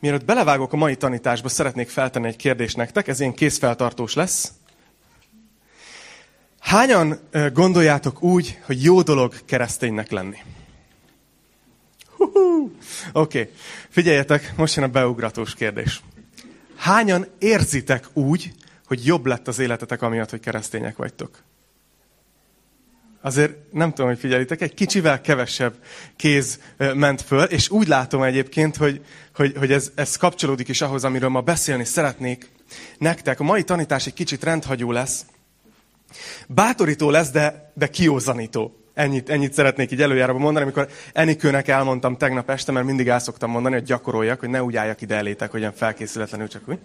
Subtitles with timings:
[0.00, 4.52] Mielőtt belevágok a mai tanításba, szeretnék feltenni egy kérdést nektek, ez ilyen készfeltartós lesz.
[6.58, 7.18] Hányan
[7.52, 10.36] gondoljátok úgy, hogy jó dolog kereszténynek lenni?
[12.16, 13.52] Oké, okay.
[13.88, 16.02] figyeljetek, most jön a beugratós kérdés.
[16.76, 18.52] Hányan érzitek úgy,
[18.86, 21.42] hogy jobb lett az életetek amiatt, hogy keresztények vagytok?
[23.22, 25.74] Azért nem tudom, hogy figyelitek, egy kicsivel kevesebb
[26.16, 26.60] kéz
[26.94, 29.00] ment föl, és úgy látom egyébként, hogy,
[29.34, 32.48] hogy, hogy ez, ez kapcsolódik is ahhoz, amiről ma beszélni szeretnék
[32.98, 33.40] nektek.
[33.40, 35.24] A mai tanítás egy kicsit rendhagyó lesz,
[36.48, 38.74] Bátorító lesz, de, de kiózanító.
[38.94, 43.50] Ennyit, ennyit szeretnék így előjáróba mondani, amikor Enikőnek elmondtam tegnap este, mert mindig el szoktam
[43.50, 46.78] mondani, hogy gyakoroljak, hogy ne úgy álljak ide elétek, hogy ilyen felkészületlenül csak úgy.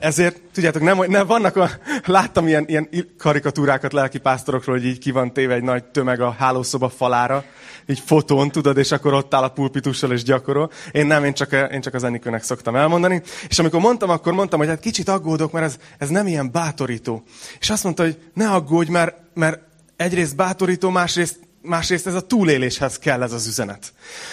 [0.00, 1.70] Ezért, tudjátok, nem, nem vannak a,
[2.04, 2.88] láttam ilyen, ilyen
[3.18, 7.44] karikatúrákat lelkipásztorokról, hogy így ki van téve egy nagy tömeg a hálószoba falára,
[7.86, 10.70] így fotón, tudod, és akkor ott áll a pulpitussal és gyakorol.
[10.92, 13.22] Én nem, én csak, én csak az Enikőnek szoktam elmondani.
[13.48, 17.22] És amikor mondtam, akkor mondtam, hogy hát kicsit aggódok, mert ez, ez nem ilyen bátorító.
[17.60, 19.60] És azt mondta, hogy ne aggódj, mert, mert
[19.96, 23.92] egyrészt bátorító, másrészt, másrészt ez a túléléshez kell ez az üzenet.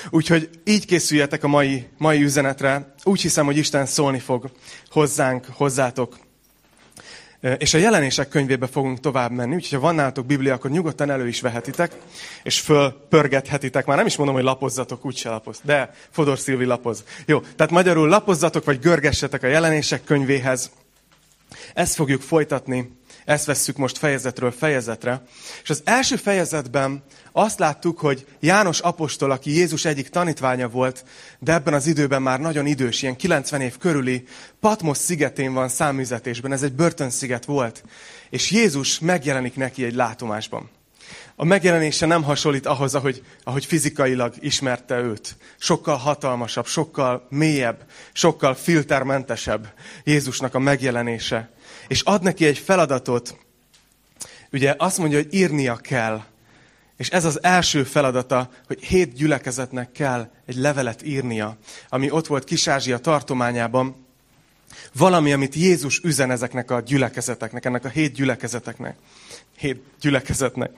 [0.10, 2.94] Úgyhogy így készüljetek a mai, mai üzenetre.
[3.04, 4.52] Úgy hiszem, hogy Isten szólni fog
[4.90, 6.18] hozzánk, hozzátok.
[7.58, 11.28] És a jelenések könyvébe fogunk tovább menni, úgyhogy ha van nálatok Biblia, akkor nyugodtan elő
[11.28, 11.92] is vehetitek,
[12.44, 13.86] és fölpörgethetitek.
[13.86, 17.04] Már nem is mondom, hogy lapozzatok, úgyse lapoz, de Fodor Szilvi lapoz.
[17.26, 20.72] Jó, tehát magyarul lapozzatok, vagy görgessetek a jelenések könyvéhez.
[21.74, 25.22] Ezt fogjuk folytatni ezt vesszük most fejezetről fejezetre.
[25.64, 31.06] És az első fejezetben azt láttuk, hogy János apostol, aki Jézus egyik tanítványa volt,
[31.40, 34.24] de ebben az időben már nagyon idős, ilyen 90 év körüli,
[34.60, 37.84] Patmos szigetén van száműzetésben, ez egy börtönsziget volt,
[38.30, 40.70] és Jézus megjelenik neki egy látomásban.
[41.36, 45.38] A megjelenése nem hasonlít ahhoz, ahogy, ahogy fizikailag ismerte őt.
[45.58, 51.50] Sokkal hatalmasabb, sokkal mélyebb, sokkal filtermentesebb Jézusnak a megjelenése
[51.88, 53.38] és ad neki egy feladatot.
[54.52, 56.24] Ugye azt mondja, hogy írnia kell.
[56.98, 61.58] És ez az első feladata, hogy hét gyülekezetnek kell egy levelet írnia,
[61.90, 64.06] ami ott volt Kisázsia tartományában.
[64.94, 68.98] Valami, amit Jézus üzen ezeknek a gyülekezeteknek, ennek a hét gyülekezeteknek.
[69.58, 70.72] Hét gyülekezetnek.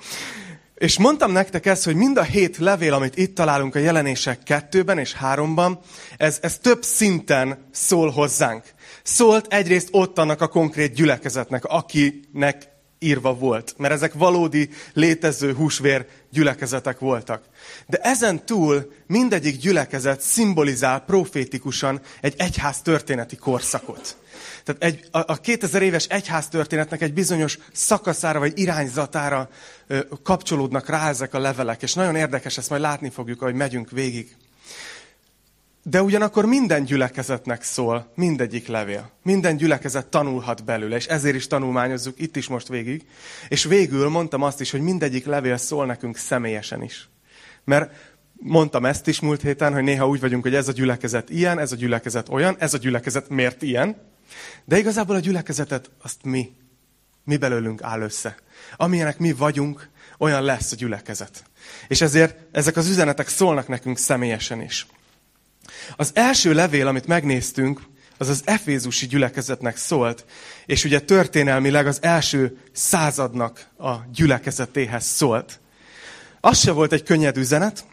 [0.75, 4.97] És mondtam nektek ezt, hogy mind a hét levél, amit itt találunk a jelenések kettőben
[4.97, 5.79] és háromban,
[6.17, 8.63] ez, ez több szinten szól hozzánk
[9.09, 12.67] szólt egyrészt ott annak a konkrét gyülekezetnek, akinek
[12.99, 13.73] írva volt.
[13.77, 17.43] Mert ezek valódi, létező húsvér gyülekezetek voltak.
[17.87, 24.17] De ezen túl mindegyik gyülekezet szimbolizál profétikusan egy egyház történeti korszakot.
[24.63, 29.49] Tehát egy, a, a 2000 éves egyház történetnek egy bizonyos szakaszára vagy irányzatára
[29.87, 31.81] ö, kapcsolódnak rá ezek a levelek.
[31.81, 34.35] És nagyon érdekes, ezt majd látni fogjuk, ahogy megyünk végig.
[35.83, 39.11] De ugyanakkor minden gyülekezetnek szól, mindegyik levél.
[39.23, 43.05] Minden gyülekezet tanulhat belőle, és ezért is tanulmányozzuk itt is most végig.
[43.47, 47.09] És végül mondtam azt is, hogy mindegyik levél szól nekünk személyesen is.
[47.63, 47.91] Mert
[48.33, 51.71] mondtam ezt is múlt héten, hogy néha úgy vagyunk, hogy ez a gyülekezet ilyen, ez
[51.71, 53.95] a gyülekezet olyan, ez a gyülekezet miért ilyen.
[54.65, 56.51] De igazából a gyülekezetet azt mi,
[57.23, 58.35] mi belőlünk áll össze.
[58.77, 61.43] Amilyenek mi vagyunk, olyan lesz a gyülekezet.
[61.87, 64.87] És ezért ezek az üzenetek szólnak nekünk személyesen is.
[65.95, 67.81] Az első levél, amit megnéztünk,
[68.17, 70.25] az az Efézusi gyülekezetnek szólt,
[70.65, 75.59] és ugye történelmileg az első századnak a gyülekezetéhez szólt.
[76.41, 77.85] Az se volt egy könnyed üzenet,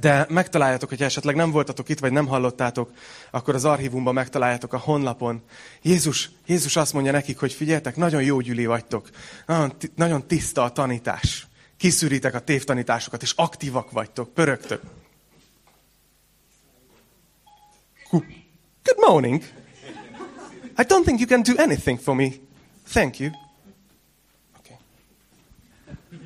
[0.00, 2.90] de megtaláljátok, hogy esetleg nem voltatok itt, vagy nem hallottátok,
[3.30, 5.42] akkor az archívumban megtaláljátok a honlapon.
[5.82, 9.08] Jézus, Jézus azt mondja nekik, hogy figyeljetek, nagyon jó gyüli vagytok,
[9.46, 11.46] nagyon, nagyon tiszta a tanítás.
[11.76, 14.80] Kiszűritek a tévtanításokat, és aktívak vagytok, pörögtök.
[18.82, 19.42] Good morning.
[20.78, 22.32] I don't think you can do anything for me.
[22.92, 23.30] Thank you.
[24.58, 24.76] Okay.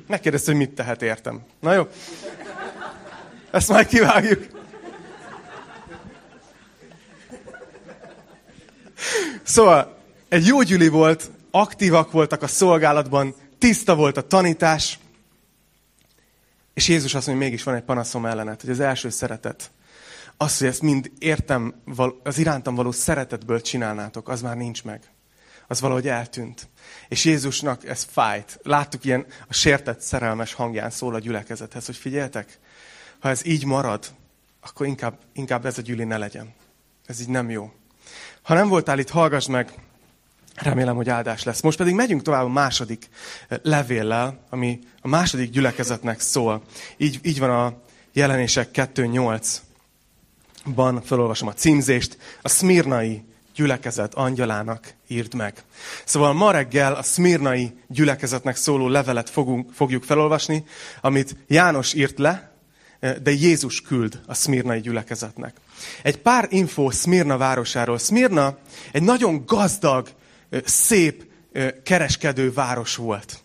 [0.07, 1.43] Megkérdezte, hogy mit tehet értem.
[1.59, 1.87] Na jó.
[3.51, 4.59] Ezt majd kivágjuk.
[9.43, 9.97] Szóval,
[10.29, 14.99] egy jó gyüli volt, aktívak voltak a szolgálatban, tiszta volt a tanítás,
[16.73, 19.71] és Jézus azt mondja, hogy mégis van egy panaszom ellenet, hogy az első szeretet
[20.41, 21.73] az, hogy ezt mind értem,
[22.23, 25.01] az irántam való szeretetből csinálnátok, az már nincs meg.
[25.67, 26.69] Az valahogy eltűnt.
[27.07, 28.59] És Jézusnak ez fájt.
[28.63, 32.59] Láttuk ilyen a sértett szerelmes hangján szól a gyülekezethez, hogy figyeltek,
[33.19, 34.05] ha ez így marad,
[34.61, 36.53] akkor inkább, inkább ez a gyüli ne legyen.
[37.05, 37.71] Ez így nem jó.
[38.41, 39.73] Ha nem voltál itt, hallgass meg,
[40.55, 41.61] remélem, hogy áldás lesz.
[41.61, 43.09] Most pedig megyünk tovább a második
[43.47, 46.63] eh, levéllel, ami a második gyülekezetnek szól.
[46.97, 47.81] Így, így van a
[48.13, 49.57] jelenések 2.8.
[50.65, 53.23] ban felolvasom a címzést, a szmirnai
[53.55, 55.63] gyülekezet angyalának írd meg.
[56.05, 60.65] Szóval ma reggel a szmirnai gyülekezetnek szóló levelet fogunk, fogjuk felolvasni,
[61.01, 62.51] amit János írt le,
[62.99, 65.55] de Jézus küld a szmirnai gyülekezetnek.
[66.03, 67.97] Egy pár info Szmirna városáról.
[67.97, 68.57] Szmirna
[68.91, 70.09] egy nagyon gazdag,
[70.65, 71.25] szép,
[71.83, 73.39] kereskedő város volt.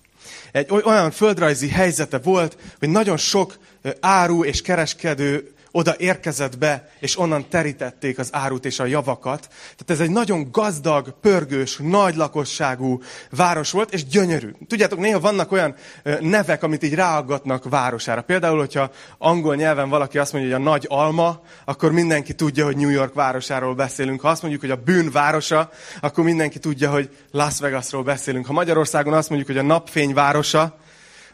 [0.52, 3.58] Egy olyan földrajzi helyzete volt, hogy nagyon sok
[4.00, 9.40] áru és kereskedő oda érkezett be, és onnan terítették az árut és a javakat.
[9.50, 14.50] Tehát ez egy nagyon gazdag, pörgős, nagy lakosságú város volt, és gyönyörű.
[14.66, 15.74] Tudjátok, néha vannak olyan
[16.20, 18.22] nevek, amit így ráaggatnak városára.
[18.22, 22.76] Például, hogyha angol nyelven valaki azt mondja, hogy a nagy alma, akkor mindenki tudja, hogy
[22.76, 24.20] New York városáról beszélünk.
[24.20, 25.70] Ha azt mondjuk, hogy a bűn városa,
[26.00, 28.46] akkor mindenki tudja, hogy Las Vegasról beszélünk.
[28.46, 30.78] Ha Magyarországon azt mondjuk, hogy a napfény városa,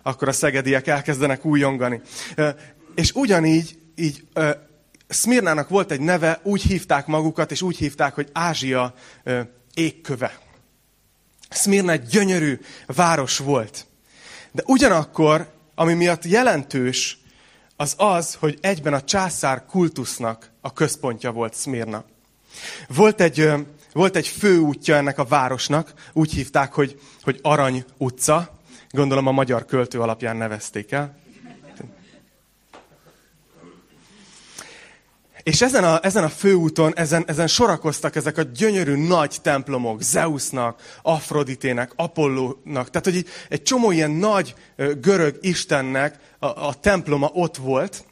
[0.03, 2.01] akkor a szegediek elkezdenek újongani.
[2.95, 4.51] És ugyanígy így uh,
[5.09, 8.95] Smirnának volt egy neve, úgy hívták magukat, és úgy hívták, hogy Ázsia
[9.25, 9.41] uh,
[9.75, 10.39] égköve.
[11.51, 13.87] Szmirna egy gyönyörű város volt.
[14.53, 17.19] De ugyanakkor, ami miatt jelentős,
[17.77, 22.05] az az, hogy egyben a császár kultusznak a központja volt Szmirna.
[22.89, 23.51] Volt egy,
[23.93, 28.59] volt egy főútja ennek a városnak, úgy hívták, hogy, hogy Arany utca,
[28.91, 31.17] gondolom a magyar költő alapján nevezték el.
[35.43, 40.83] És ezen a, ezen a főúton, ezen, ezen sorakoztak ezek a gyönyörű nagy templomok, Zeusnak,
[41.03, 42.91] Afroditének, Apollónak.
[42.91, 44.55] Tehát, hogy egy csomó ilyen nagy
[45.01, 48.05] görög istennek a, a temploma ott volt,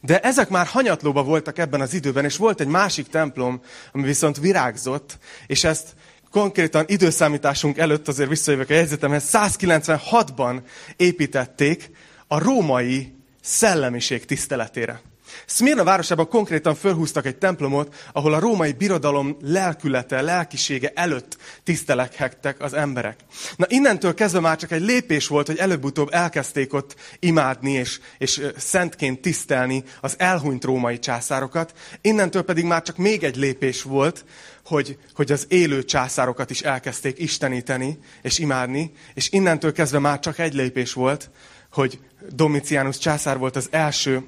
[0.00, 3.60] de ezek már hanyatlóba voltak ebben az időben, és volt egy másik templom,
[3.92, 5.94] ami viszont virágzott, és ezt
[6.30, 10.60] konkrétan időszámításunk előtt, azért visszajövök a jegyzetemhez, 196-ban
[10.96, 11.90] építették
[12.26, 15.00] a római szellemiség tiszteletére.
[15.46, 22.72] Szmirna városában konkrétan fölhúztak egy templomot, ahol a római birodalom lelkülete, lelkisége előtt tisztelekhettek az
[22.72, 23.20] emberek.
[23.56, 28.42] Na innentől kezdve már csak egy lépés volt, hogy előbb-utóbb elkezdték ott imádni és, és
[28.56, 31.72] szentként tisztelni az elhunyt római császárokat.
[32.00, 34.24] Innentől pedig már csak még egy lépés volt,
[34.64, 40.38] hogy, hogy az élő császárokat is elkezdték isteníteni és imádni, és innentől kezdve már csak
[40.38, 41.30] egy lépés volt,
[41.72, 41.98] hogy
[42.28, 44.24] Domitianus császár volt az első,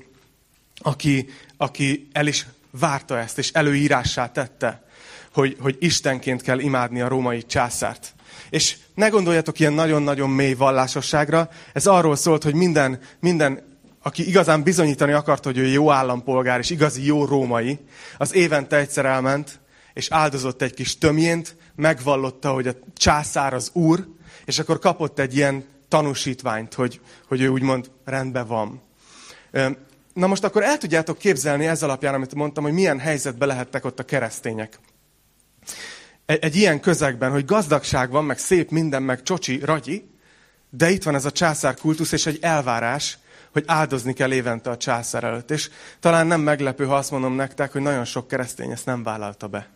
[0.78, 4.84] aki, aki el is várta ezt, és előírássá tette,
[5.32, 8.14] hogy, hogy Istenként kell imádni a római császárt.
[8.50, 14.62] És ne gondoljatok ilyen nagyon-nagyon mély vallásosságra, ez arról szólt, hogy minden, minden aki igazán
[14.62, 17.78] bizonyítani akart, hogy ő jó állampolgár és igazi jó római,
[18.18, 19.60] az évente egyszer elment,
[19.92, 24.06] és áldozott egy kis tömjént, megvallotta, hogy a császár az úr,
[24.44, 28.82] és akkor kapott egy ilyen tanúsítványt, hogy, hogy ő úgymond rendben van.
[30.16, 33.98] Na most akkor el tudjátok képzelni ez alapján, amit mondtam, hogy milyen helyzetbe lehettek ott
[33.98, 34.78] a keresztények.
[36.26, 40.10] Egy, egy ilyen közegben, hogy gazdagság van, meg szép minden, meg csocsi, ragyi,
[40.70, 43.18] de itt van ez a császár kultusz, és egy elvárás,
[43.52, 45.50] hogy áldozni kell évente a császár előtt.
[45.50, 45.70] És
[46.00, 49.68] talán nem meglepő, ha azt mondom nektek, hogy nagyon sok keresztény ezt nem vállalta be.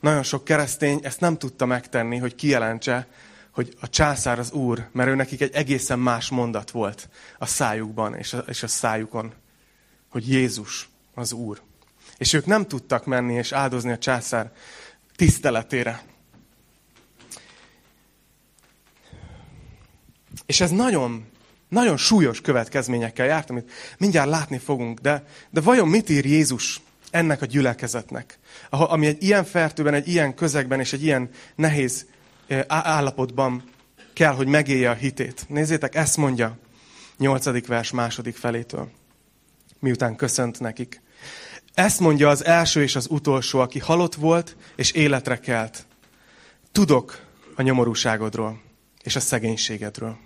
[0.00, 3.06] Nagyon sok keresztény ezt nem tudta megtenni, hogy kijelentse,
[3.50, 8.14] hogy a császár az úr, mert ő nekik egy egészen más mondat volt a szájukban
[8.14, 9.32] és a, és a szájukon
[10.10, 11.60] hogy Jézus az Úr.
[12.18, 14.52] És ők nem tudtak menni és áldozni a császár
[15.16, 16.02] tiszteletére.
[20.46, 21.26] És ez nagyon,
[21.68, 24.98] nagyon súlyos következményekkel járt, amit mindjárt látni fogunk.
[24.98, 26.80] De, de vajon mit ír Jézus
[27.10, 28.38] ennek a gyülekezetnek,
[28.70, 32.06] ami egy ilyen fertőben, egy ilyen közegben és egy ilyen nehéz
[32.66, 33.64] állapotban
[34.12, 35.44] kell, hogy megélje a hitét.
[35.48, 36.58] Nézzétek, ezt mondja,
[37.16, 38.90] nyolcadik vers második felétől
[39.80, 41.02] miután köszönt nekik.
[41.74, 45.86] Ezt mondja az első és az utolsó, aki halott volt és életre kelt.
[46.72, 48.60] Tudok a nyomorúságodról
[49.02, 50.16] és a szegénységedről.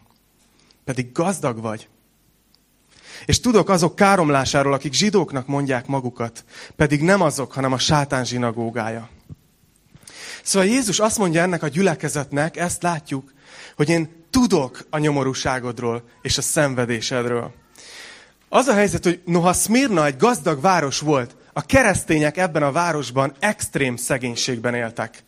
[0.84, 1.88] Pedig gazdag vagy.
[3.26, 6.44] És tudok azok káromlásáról, akik zsidóknak mondják magukat,
[6.76, 9.08] pedig nem azok, hanem a sátán zsinagógája.
[10.42, 13.32] Szóval Jézus azt mondja ennek a gyülekezetnek, ezt látjuk,
[13.76, 17.54] hogy én tudok a nyomorúságodról és a szenvedésedről.
[18.54, 23.32] Az a helyzet, hogy noha Smyrna egy gazdag város volt, a keresztények ebben a városban
[23.38, 25.24] extrém szegénységben éltek.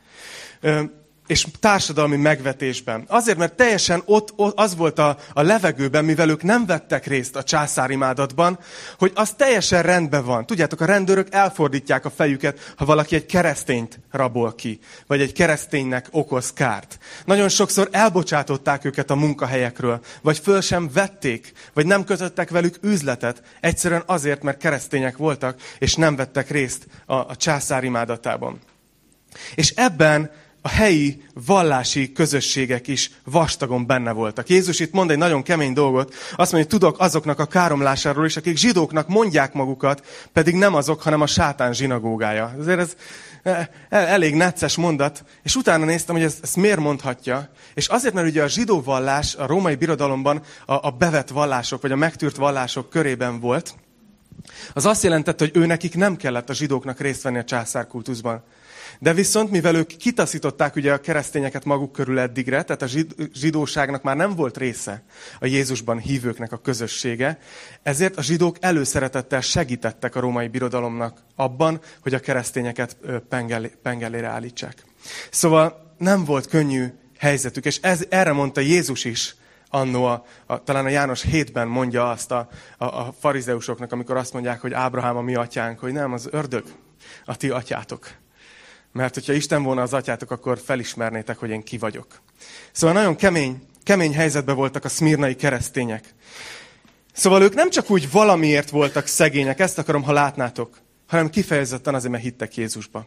[1.26, 3.04] És társadalmi megvetésben.
[3.08, 7.36] Azért, mert teljesen ott, ott az volt a, a levegőben, mivel ők nem vettek részt
[7.36, 8.58] a császárimádatban,
[8.98, 10.46] hogy az teljesen rendben van.
[10.46, 16.08] Tudjátok, a rendőrök elfordítják a fejüket, ha valaki egy keresztényt rabol ki, vagy egy kereszténynek
[16.10, 16.98] okoz kárt.
[17.24, 23.42] Nagyon sokszor elbocsátották őket a munkahelyekről, vagy föl sem vették, vagy nem kötöttek velük üzletet,
[23.60, 28.60] egyszerűen azért, mert keresztények voltak, és nem vettek részt a, a császárimádatában.
[29.54, 30.30] És ebben
[30.66, 34.48] a helyi vallási közösségek is vastagon benne voltak.
[34.48, 38.36] Jézus itt mond egy nagyon kemény dolgot, azt mondja, hogy tudok azoknak a káromlásáról is,
[38.36, 42.54] akik zsidóknak mondják magukat, pedig nem azok, hanem a sátán zsinagógája.
[42.58, 42.96] Azért ez
[43.42, 47.48] e, e, elég necces mondat, és utána néztem, hogy ezt, ezt miért mondhatja.
[47.74, 51.92] És azért, mert ugye a zsidó vallás a római birodalomban a, a bevett vallások, vagy
[51.92, 53.74] a megtűrt vallások körében volt,
[54.72, 58.42] az azt jelentette, hogy ő nekik nem kellett a zsidóknak részt venni a császárkultuszban.
[58.98, 62.88] De viszont, mivel ők kitaszították ugye a keresztényeket maguk körül eddigre, tehát a
[63.32, 65.02] zsidóságnak már nem volt része
[65.40, 67.38] a Jézusban hívőknek a közössége,
[67.82, 72.96] ezért a zsidók előszeretettel segítettek a római birodalomnak abban, hogy a keresztényeket
[73.82, 74.84] pengelére állítsák.
[75.30, 76.86] Szóval nem volt könnyű
[77.18, 79.36] helyzetük, és ez, erre mondta Jézus is,
[79.70, 82.48] annó a, a, talán a János 7-ben mondja azt a,
[82.78, 86.64] a, a farizeusoknak, amikor azt mondják, hogy Ábrahám a mi atyánk, hogy nem, az ördög
[87.24, 88.08] a ti atyátok.
[88.96, 92.06] Mert hogyha Isten volna az atyátok, akkor felismernétek, hogy én ki vagyok.
[92.72, 96.14] Szóval nagyon kemény, kemény helyzetben voltak a szmirnai keresztények.
[97.12, 102.12] Szóval ők nem csak úgy valamiért voltak szegények, ezt akarom, ha látnátok, hanem kifejezetten azért,
[102.12, 103.06] mert hittek Jézusba.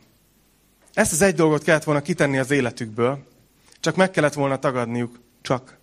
[0.94, 3.26] Ezt az egy dolgot kellett volna kitenni az életükből,
[3.80, 5.78] csak meg kellett volna tagadniuk, csak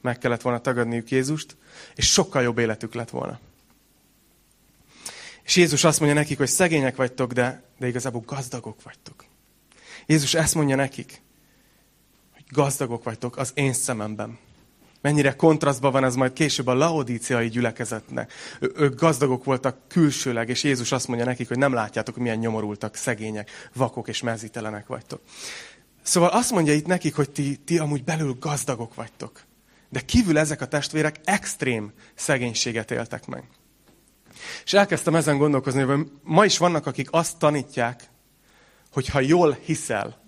[0.00, 1.56] meg kellett volna tagadniuk Jézust,
[1.94, 3.40] és sokkal jobb életük lett volna.
[5.44, 9.24] És Jézus azt mondja nekik, hogy szegények vagytok, de, de igazából gazdagok vagytok.
[10.06, 11.22] Jézus ezt mondja nekik,
[12.32, 14.38] hogy gazdagok vagytok az én szememben.
[15.00, 18.32] Mennyire kontrasztban van ez majd később a laodíciai gyülekezetnek.
[18.60, 22.94] Ő, ők gazdagok voltak külsőleg, és Jézus azt mondja nekik, hogy nem látjátok, milyen nyomorultak,
[22.94, 25.20] szegények, vakok és mezítelenek vagytok.
[26.02, 29.40] Szóval azt mondja itt nekik, hogy ti, ti amúgy belül gazdagok vagytok.
[29.88, 33.44] De kívül ezek a testvérek extrém szegénységet éltek meg.
[34.64, 38.10] És elkezdtem ezen gondolkozni, hogy ma is vannak, akik azt tanítják,
[38.92, 40.20] hogy ha jól hiszel,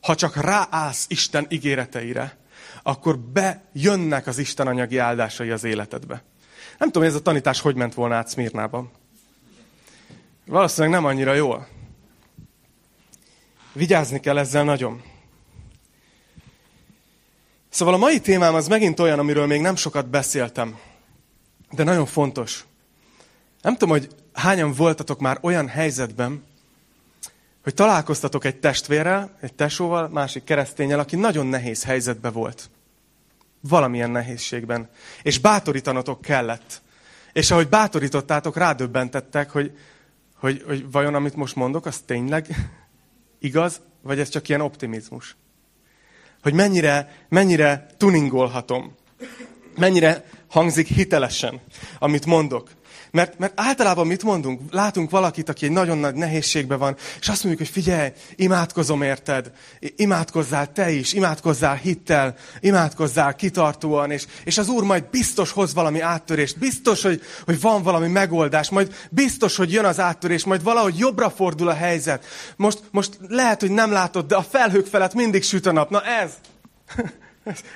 [0.00, 2.36] ha csak ráállsz Isten ígéreteire,
[2.82, 6.22] akkor bejönnek az Isten anyagi áldásai az életedbe.
[6.78, 8.90] Nem tudom, hogy ez a tanítás hogy ment volna át Szmirnában.
[10.46, 11.68] Valószínűleg nem annyira jól.
[13.72, 15.02] Vigyázni kell ezzel nagyon.
[17.68, 20.78] Szóval a mai témám az megint olyan, amiről még nem sokat beszéltem,
[21.70, 22.64] de nagyon fontos.
[23.62, 26.44] Nem tudom, hogy hányan voltatok már olyan helyzetben,
[27.62, 32.70] hogy találkoztatok egy testvérrel, egy tesóval, másik keresztényel, aki nagyon nehéz helyzetben volt.
[33.60, 34.88] Valamilyen nehézségben.
[35.22, 36.82] És bátorítanotok kellett.
[37.32, 39.78] És ahogy bátorítottátok, rádöbbentettek, hogy,
[40.34, 42.46] hogy, hogy vajon amit most mondok, az tényleg
[43.38, 45.36] igaz, vagy ez csak ilyen optimizmus.
[46.42, 48.94] Hogy mennyire, mennyire tuningolhatom.
[49.76, 51.60] Mennyire hangzik hitelesen,
[51.98, 52.68] amit mondok.
[53.10, 54.60] Mert, mert általában mit mondunk?
[54.70, 59.52] Látunk valakit, aki egy nagyon nagy nehézségben van, és azt mondjuk, hogy figyelj, imádkozom érted,
[59.96, 66.00] imádkozzál te is, imádkozzál hittel, imádkozzál kitartóan, és, és az Úr majd biztos hoz valami
[66.00, 70.98] áttörést, biztos, hogy, hogy van valami megoldás, majd biztos, hogy jön az áttörés, majd valahogy
[70.98, 72.24] jobbra fordul a helyzet.
[72.56, 75.90] Most, most lehet, hogy nem látod, de a felhők felett mindig süt a nap.
[75.90, 76.30] Na ez!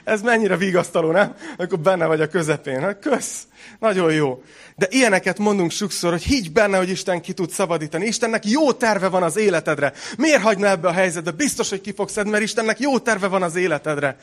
[0.04, 1.34] Ez mennyire vigasztaló, nem?
[1.56, 2.80] Akkor benne vagy a közepén.
[2.80, 3.46] Hát kösz!
[3.78, 4.42] Nagyon jó.
[4.76, 8.06] De ilyeneket mondunk sokszor, hogy higgy benne, hogy Isten ki tud szabadítani.
[8.06, 9.92] Istennek jó terve van az életedre.
[10.16, 11.30] Miért hagyna ebbe a helyzetbe?
[11.30, 14.16] Biztos, hogy ki fogsz mert Istennek jó terve van az életedre.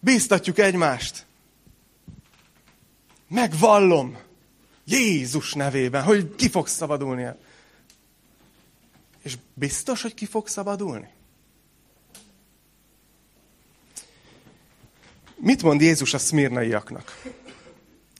[0.00, 1.26] Bíztatjuk egymást.
[3.28, 4.16] Megvallom.
[4.84, 7.26] Jézus nevében, hogy ki fogsz szabadulni.
[9.22, 11.08] És biztos, hogy ki fog szabadulni?
[15.40, 17.22] Mit mond Jézus a szmirnaiaknak?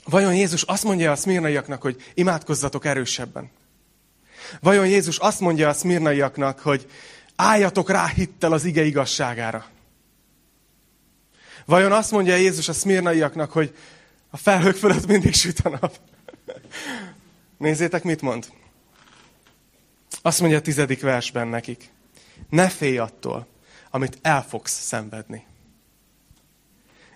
[0.04, 3.50] Vajon Jézus azt mondja a szmirnaiaknak, hogy imádkozzatok erősebben?
[4.60, 6.90] Vajon Jézus azt mondja a szmirnaiaknak, hogy
[7.36, 9.66] álljatok rá hittel az ige igazságára?
[11.64, 13.74] Vajon azt mondja Jézus a szmirnaiaknak, hogy
[14.30, 15.98] a felhők fölött mindig süt a nap?
[17.56, 18.52] Nézzétek, mit mond.
[20.22, 21.90] Azt mondja a tizedik versben nekik.
[22.50, 23.46] Ne félj attól,
[23.90, 25.46] amit el fogsz szenvedni.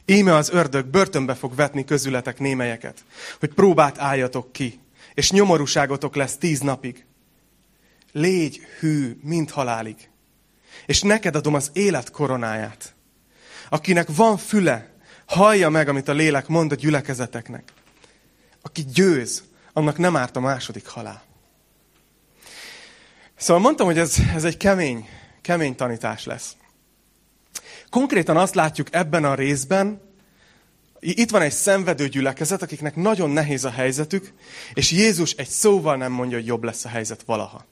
[0.07, 3.05] Íme az ördög börtönbe fog vetni közületek némelyeket,
[3.41, 4.81] hogy próbát álljatok ki,
[5.15, 7.05] és nyomorúságotok lesz tíz napig.
[8.13, 10.11] Légy hű, mint halálig,
[10.87, 12.95] és neked adom az élet koronáját.
[13.69, 14.91] Akinek van füle,
[15.27, 17.73] hallja meg, amit a lélek mond a gyülekezeteknek.
[18.63, 19.43] Aki győz,
[19.73, 21.23] annak nem árt a második halál.
[23.37, 25.09] Szóval mondtam, hogy ez, ez egy kemény,
[25.41, 26.57] kemény tanítás lesz.
[27.93, 30.01] Konkrétan azt látjuk ebben a részben,
[31.01, 34.33] itt van egy szenvedő gyülekezet, akiknek nagyon nehéz a helyzetük,
[34.75, 37.65] és Jézus egy szóval nem mondja, hogy jobb lesz a helyzet valaha.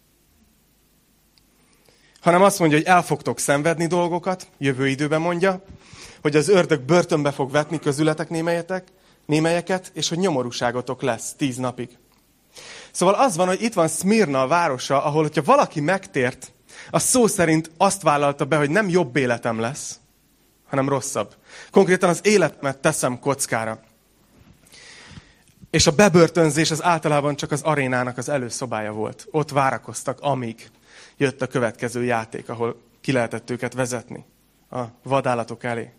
[2.20, 5.64] Hanem azt mondja, hogy el fogtok szenvedni dolgokat, jövő időben mondja,
[6.20, 8.88] hogy az ördög börtönbe fog vetni közületek némelyetek,
[9.26, 11.98] némelyeket, és hogy nyomorúságotok lesz tíz napig.
[12.90, 16.52] Szóval az van, hogy itt van Smyrna a városa, ahol, hogyha valaki megtért,
[16.90, 20.00] a szó szerint azt vállalta be, hogy nem jobb életem lesz,
[20.70, 21.34] hanem rosszabb.
[21.70, 23.80] Konkrétan az életemet teszem kockára.
[25.70, 29.26] És a bebörtönzés az általában csak az arénának az előszobája volt.
[29.30, 30.70] Ott várakoztak, amíg
[31.16, 34.24] jött a következő játék, ahol ki lehetett őket vezetni
[34.70, 35.92] a vadállatok elé.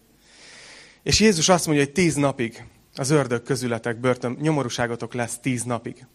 [1.03, 6.05] És Jézus azt mondja, hogy tíz napig az ördög közületek börtön, nyomorúságotok lesz tíz napig.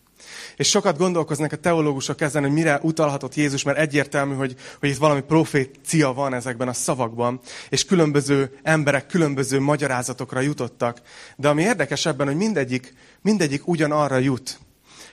[0.56, 4.96] És sokat gondolkoznak a teológusok ezen, hogy mire utalhatott Jézus, mert egyértelmű, hogy, hogy itt
[4.96, 11.00] valami profécia van ezekben a szavakban, és különböző emberek különböző magyarázatokra jutottak.
[11.36, 14.58] De ami érdekes ebben, hogy mindegyik, mindegyik ugyanarra jut,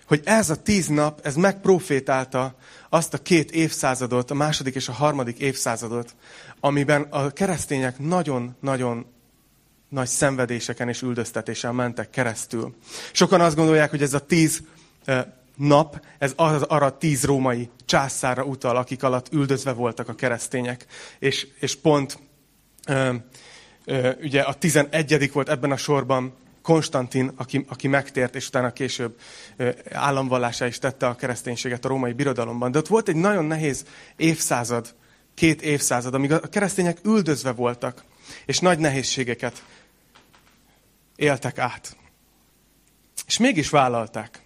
[0.08, 2.56] hogy ez a tíz nap, ez megprofétálta
[2.90, 6.16] azt a két évszázadot, a második és a harmadik évszázadot,
[6.60, 9.06] amiben a keresztények nagyon-nagyon
[9.90, 12.76] nagy szenvedéseken és üldöztetésen mentek keresztül.
[13.12, 14.62] Sokan azt gondolják, hogy ez a tíz
[15.56, 20.86] nap, ez az arra tíz római császára utal, akik alatt üldözve voltak a keresztények.
[21.20, 22.20] És, és pont
[22.88, 23.14] ö,
[23.86, 29.20] ö, ugye a tizenegyedik volt ebben a sorban Konstantin, aki, aki megtért, és utána később
[29.58, 32.72] ö, államvallásá is tette a kereszténységet a római birodalomban.
[32.72, 34.96] De ott volt egy nagyon nehéz évszázad,
[35.34, 38.04] két évszázad, amíg a keresztények üldözve voltak,
[38.46, 39.64] és nagy nehézségeket
[41.16, 41.98] éltek át.
[43.28, 44.43] És mégis vállalták.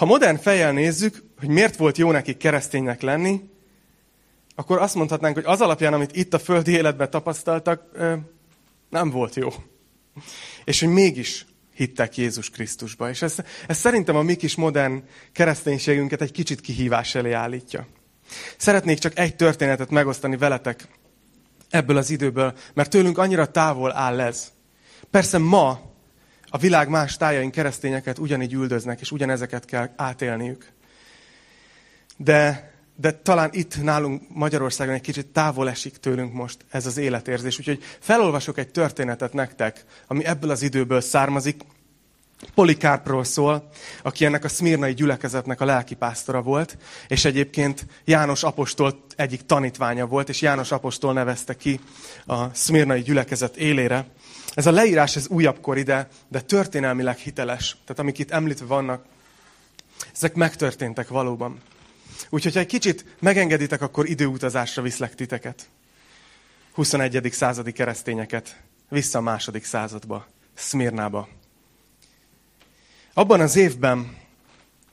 [0.00, 3.40] Ha modern fejjel nézzük, hogy miért volt jó nekik kereszténynek lenni,
[4.54, 7.82] akkor azt mondhatnánk, hogy az alapján, amit itt a földi életben tapasztaltak,
[8.90, 9.48] nem volt jó.
[10.64, 13.08] És hogy mégis hittek Jézus Krisztusba.
[13.08, 17.86] És ez, ez szerintem a mi kis modern kereszténységünket egy kicsit kihívás elé állítja.
[18.56, 20.88] Szeretnék csak egy történetet megosztani veletek
[21.70, 24.52] ebből az időből, mert tőlünk annyira távol áll ez.
[25.10, 25.89] Persze ma
[26.50, 30.72] a világ más tájain keresztényeket ugyanígy üldöznek, és ugyanezeket kell átélniük.
[32.16, 37.58] De, de talán itt nálunk Magyarországon egy kicsit távol esik tőlünk most ez az életérzés.
[37.58, 41.60] Úgyhogy felolvasok egy történetet nektek, ami ebből az időből származik.
[42.54, 43.68] Polikárpról szól,
[44.02, 46.76] aki ennek a szmirnai gyülekezetnek a lelkipásztora volt,
[47.08, 51.80] és egyébként János Apostol egyik tanítványa volt, és János Apostol nevezte ki
[52.26, 54.06] a szmirnai gyülekezet élére.
[54.54, 57.70] Ez a leírás, ez újabb kor ide, de történelmileg hiteles.
[57.70, 59.04] Tehát amik itt említve vannak,
[60.14, 61.60] ezek megtörténtek valóban.
[62.28, 65.68] Úgyhogy ha egy kicsit megengeditek, akkor időutazásra viszlek titeket.
[66.72, 67.28] 21.
[67.32, 71.28] századi keresztényeket vissza a második századba, Szmirnába.
[73.14, 74.16] Abban az évben,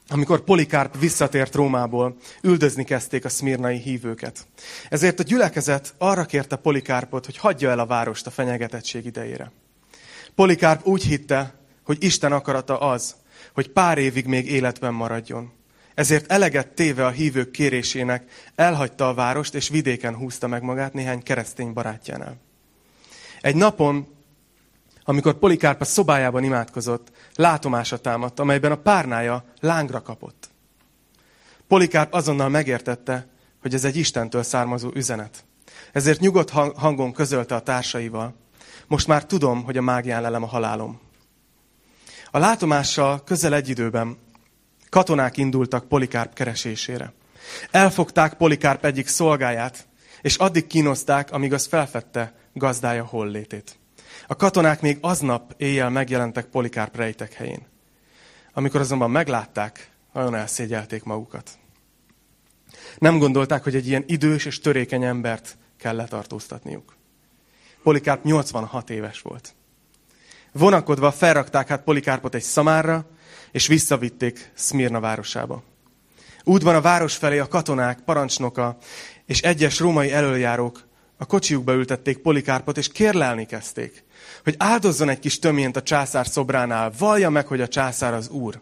[0.07, 4.47] amikor Polikárp visszatért Rómából, üldözni kezdték a szmirnai hívőket.
[4.89, 9.51] Ezért a gyülekezet arra kérte Polikárpot, hogy hagyja el a várost a fenyegetettség idejére.
[10.35, 13.15] Polikárp úgy hitte, hogy Isten akarata az,
[13.53, 15.51] hogy pár évig még életben maradjon.
[15.93, 21.23] Ezért eleget téve a hívők kérésének, elhagyta a várost, és vidéken húzta meg magát néhány
[21.23, 22.37] keresztény barátjánál.
[23.41, 24.07] Egy napon,
[25.09, 30.49] amikor Polikárp szobájában imádkozott, látomása támadt, amelyben a párnája lángra kapott.
[31.67, 33.27] Polikárp azonnal megértette,
[33.61, 35.45] hogy ez egy Istentől származó üzenet.
[35.91, 38.35] Ezért nyugodt hangon közölte a társaival.
[38.87, 40.99] Most már tudom, hogy a mágián lelem a halálom.
[42.31, 44.17] A látomással közel egy időben
[44.89, 47.13] katonák indultak Polikárp keresésére.
[47.71, 49.87] Elfogták Polikárp egyik szolgáját,
[50.21, 53.79] és addig kínozták, amíg az felfedte gazdája hollétét.
[54.27, 57.65] A katonák még aznap éjjel megjelentek Polikárp rejtek helyén.
[58.53, 61.49] Amikor azonban meglátták, nagyon elszégyelték magukat.
[62.97, 66.95] Nem gondolták, hogy egy ilyen idős és törékeny embert kell letartóztatniuk.
[67.83, 69.55] Polikárp 86 éves volt.
[70.51, 73.05] Vonakodva felrakták hát Polikárpot egy szamárra,
[73.51, 75.63] és visszavitték Szmirna városába.
[76.43, 78.77] Útban a város felé a katonák, parancsnoka
[79.25, 84.03] és egyes római elöljárók a kocsiukba ültették Polikárpot, és kérlelni kezdték,
[84.47, 88.61] hogy áldozzon egy kis töményt a császár szobránál, vallja meg, hogy a császár az úr.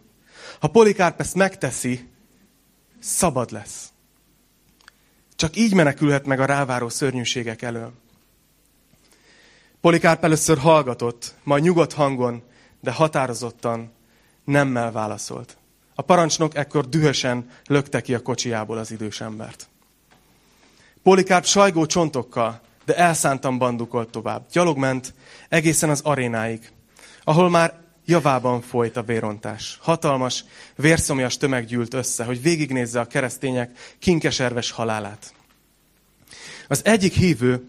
[0.60, 2.08] Ha Polikárp ezt megteszi,
[2.98, 3.92] szabad lesz.
[5.36, 7.92] Csak így menekülhet meg a ráváró szörnyűségek elől.
[9.80, 12.42] Polikárp először hallgatott, majd nyugodt hangon,
[12.80, 13.92] de határozottan
[14.44, 15.56] nemmel válaszolt.
[15.94, 19.68] A parancsnok ekkor dühösen lökte ki a kocsiából az idős embert.
[21.02, 24.46] Polikárp sajgó csontokkal, de elszántan bandukolt tovább.
[24.52, 25.14] Gyalog ment
[25.48, 26.70] egészen az arénáig,
[27.24, 29.78] ahol már javában folyt a vérontás.
[29.82, 30.44] Hatalmas,
[30.76, 35.34] vérszomjas tömeg gyűlt össze, hogy végignézze a keresztények kinkeserves halálát.
[36.68, 37.68] Az egyik hívő,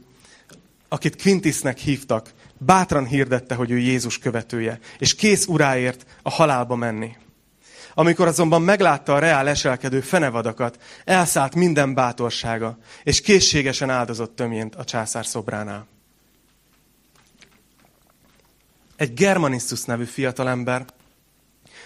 [0.89, 7.15] akit Quintisnek hívtak, bátran hirdette, hogy ő Jézus követője, és kész uráért a halálba menni.
[7.93, 14.83] Amikor azonban meglátta a reál eselkedő fenevadakat, elszállt minden bátorsága, és készségesen áldozott tömjént a
[14.83, 15.87] császár szobránál.
[18.97, 20.85] Egy Germanistus nevű fiatalember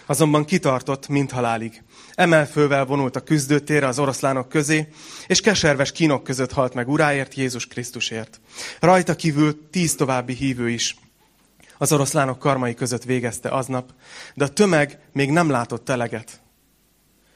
[0.06, 1.84] azonban kitartott, mint halálig.
[2.14, 4.88] Emelfővel vonult a küzdőtérre az oroszlánok közé,
[5.28, 8.40] és keserves kínok között halt meg uráért, Jézus Krisztusért.
[8.80, 10.96] Rajta kívül tíz további hívő is
[11.78, 13.94] az oroszlánok karmai között végezte aznap,
[14.34, 16.42] de a tömeg még nem látott eleget.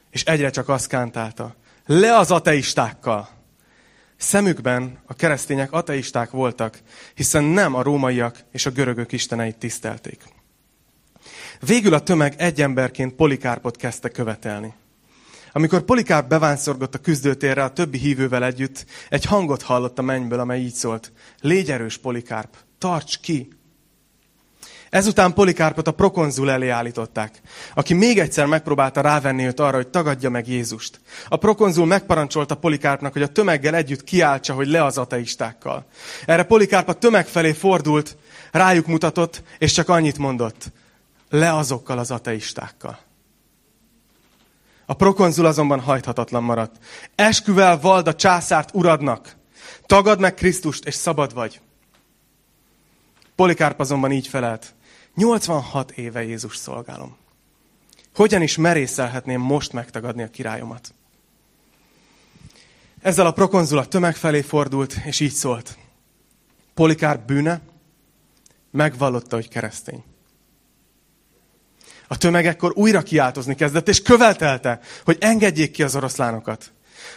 [0.09, 3.34] És egyre csak azt kántálta, le az ateistákkal!
[4.17, 6.79] Szemükben a keresztények ateisták voltak,
[7.13, 10.23] hiszen nem a rómaiak és a görögök isteneit tisztelték.
[11.59, 14.73] Végül a tömeg egy emberként Polikárpot kezdte követelni.
[15.51, 20.61] Amikor Polikárp bevánszorgott a küzdőtérre a többi hívővel együtt, egy hangot hallott a mennyből, amely
[20.61, 21.11] így szólt.
[21.41, 23.49] Légy erős, Polikárp, tarts ki!
[24.95, 27.41] Ezután Polikárpot a prokonzul elé állították,
[27.73, 30.99] aki még egyszer megpróbálta rávenni őt arra, hogy tagadja meg Jézust.
[31.27, 35.85] A prokonzul megparancsolta Polikárpnak, hogy a tömeggel együtt kiáltsa, hogy le az ateistákkal.
[36.25, 38.17] Erre Polikárp a tömeg felé fordult,
[38.51, 40.71] rájuk mutatott, és csak annyit mondott.
[41.29, 42.99] Le azokkal az ateistákkal.
[44.85, 46.75] A prokonzul azonban hajthatatlan maradt.
[47.15, 49.35] Esküvel vald a császárt uradnak.
[49.85, 51.61] Tagad meg Krisztust, és szabad vagy.
[53.35, 54.74] Polikárp azonban így felelt.
[55.15, 57.17] 86 éve Jézus szolgálom.
[58.15, 60.93] Hogyan is merészelhetném most megtagadni a királyomat?
[63.01, 65.77] Ezzel a prokonzul a tömeg felé fordult, és így szólt.
[66.73, 67.61] Polikárp bűne
[68.71, 70.03] megvallotta, hogy keresztény.
[72.07, 76.71] A tömeg ekkor újra kiáltozni kezdett, és követelte, hogy engedjék ki az oroszlánokat.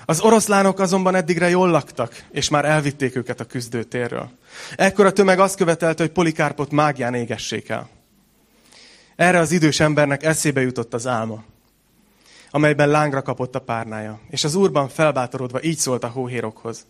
[0.05, 4.31] Az oroszlánok azonban eddigre jól laktak, és már elvitték őket a küzdőtérről.
[4.77, 7.89] Ekkor a tömeg azt követelte, hogy Polikárpot mágián égessék el.
[9.17, 11.45] Erre az idős embernek eszébe jutott az álma,
[12.51, 14.21] amelyben lángra kapott a párnája.
[14.31, 16.87] És az úrban felbátorodva így szólt a hóhérokhoz.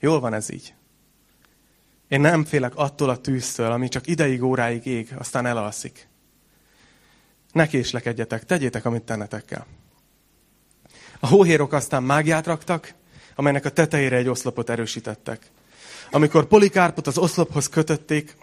[0.00, 0.74] Jól van ez így.
[2.08, 6.08] Én nem félek attól a tűztől, ami csak ideig, óráig ég, aztán elalszik.
[7.52, 9.64] Ne késlekedjetek, tegyétek, amit tennetek kell.
[11.20, 12.94] A hóhérok aztán mágiát raktak,
[13.34, 15.50] amelynek a tetejére egy oszlopot erősítettek.
[16.14, 18.36] Amikor Polikárpot az oszlophoz kötötték,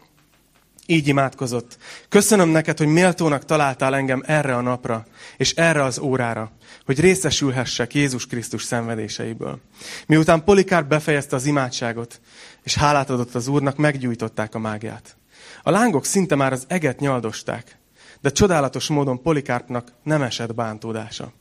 [0.86, 1.78] így imádkozott.
[2.10, 5.06] Köszönöm neked, hogy méltónak találtál engem erre a napra,
[5.38, 6.52] és erre az órára,
[6.86, 9.60] hogy részesülhessek Jézus Krisztus szenvedéseiből.
[10.06, 12.22] Miután Polikárp befejezte az imádságot,
[12.64, 15.16] és hálát adott az Úrnak, meggyújtották a mágiát.
[15.64, 17.78] A lángok szinte már az eget nyaldosták,
[18.22, 21.32] de csodálatos módon Polikárpnak nem esett bántódása.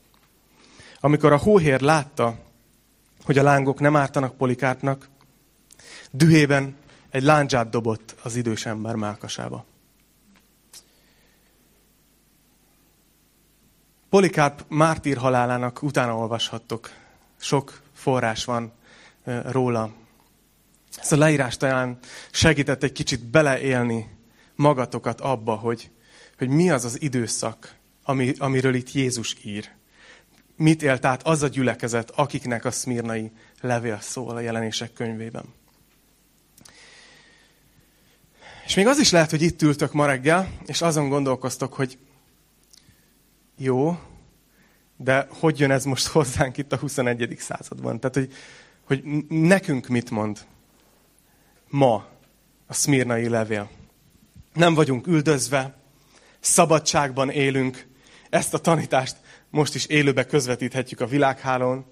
[1.00, 2.38] Amikor a hóhér látta,
[3.24, 5.08] hogy a lángok nem ártanak Polikárpnak,
[6.10, 6.76] dühében
[7.10, 9.64] egy láncsát dobott az idős ember mákasába.
[14.10, 16.90] Polikárp mártír halálának utána olvashattok.
[17.36, 18.72] Sok forrás van
[19.44, 19.92] róla.
[20.96, 21.98] Ez a leírás talán
[22.30, 24.16] segített egy kicsit beleélni
[24.54, 25.90] magatokat abba, hogy,
[26.38, 29.70] hogy mi az az időszak, ami, amiről itt Jézus ír.
[30.56, 35.44] Mit élt át az a gyülekezet, akiknek a szmirnai levél szól a jelenések könyvében.
[38.68, 41.98] És még az is lehet, hogy itt ültök ma reggel, és azon gondolkoztok, hogy
[43.56, 43.98] jó,
[44.96, 47.36] de hogy jön ez most hozzánk itt a 21.
[47.38, 48.00] században?
[48.00, 48.32] Tehát, hogy,
[48.84, 50.38] hogy nekünk mit mond
[51.68, 52.06] ma
[52.66, 53.70] a szmirnai levél?
[54.54, 55.76] Nem vagyunk üldözve,
[56.40, 57.86] szabadságban élünk,
[58.30, 59.16] ezt a tanítást
[59.50, 61.84] most is élőbe közvetíthetjük a világhálón,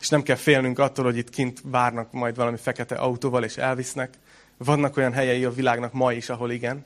[0.00, 4.18] és nem kell félnünk attól, hogy itt kint várnak majd valami fekete autóval, és elvisznek,
[4.58, 6.84] vannak olyan helyei a világnak ma is, ahol igen.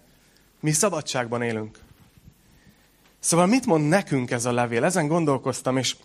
[0.60, 1.78] Mi szabadságban élünk.
[3.18, 4.84] Szóval mit mond nekünk ez a levél?
[4.84, 5.96] Ezen gondolkoztam, és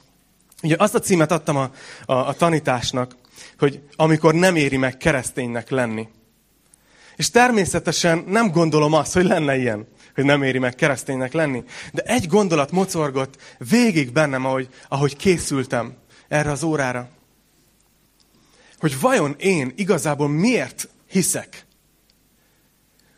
[0.63, 1.71] ugye azt a címet adtam a,
[2.05, 3.15] a, a tanításnak,
[3.59, 6.07] hogy amikor nem éri meg kereszténynek lenni.
[7.15, 11.63] És természetesen nem gondolom azt, hogy lenne ilyen, hogy nem éri meg kereszténynek lenni.
[11.93, 17.09] De egy gondolat mocorgott végig bennem, ahogy, ahogy készültem erre az órára.
[18.79, 21.65] hogy vajon én igazából miért hiszek.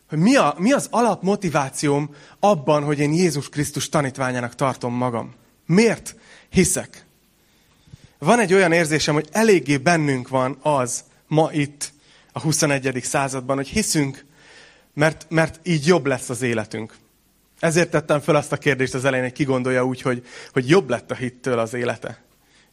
[0.10, 5.34] Hogy mi, a, mi az alapmotivációm abban, hogy én Jézus Krisztus tanítványának tartom magam.
[5.66, 6.16] Miért
[6.50, 7.06] hiszek?
[8.18, 11.92] Van egy olyan érzésem, hogy eléggé bennünk van az ma itt,
[12.32, 13.00] a 21.
[13.04, 14.26] században, hogy hiszünk,
[14.94, 16.96] mert, mert így jobb lesz az életünk.
[17.60, 20.90] Ezért tettem fel azt a kérdést az elején, hogy ki gondolja úgy, hogy, hogy jobb
[20.90, 22.24] lett a hittől az élete.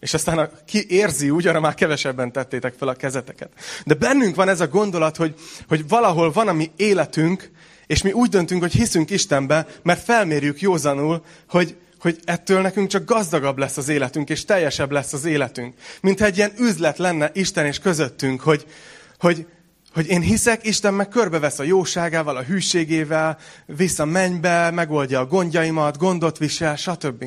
[0.01, 3.51] És aztán a, ki érzi úgy, arra már kevesebben tettétek fel a kezeteket.
[3.85, 5.35] De bennünk van ez a gondolat, hogy,
[5.69, 7.51] hogy valahol van a mi életünk,
[7.87, 13.05] és mi úgy döntünk, hogy hiszünk Istenbe, mert felmérjük józanul, hogy, hogy ettől nekünk csak
[13.05, 15.75] gazdagabb lesz az életünk, és teljesebb lesz az életünk.
[16.01, 18.67] Mint egy ilyen üzlet lenne Isten és közöttünk, hogy,
[19.19, 19.47] hogy,
[19.93, 25.99] hogy én hiszek, Isten meg körbevesz a jóságával, a hűségével, vissza mennybe, megoldja a gondjaimat,
[25.99, 27.25] gondot visel, stb.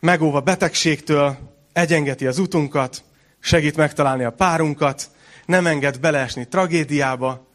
[0.00, 1.38] Megóv a betegségtől,
[1.72, 3.04] egyengeti az utunkat,
[3.40, 5.10] segít megtalálni a párunkat,
[5.46, 7.46] nem enged beleesni tragédiába.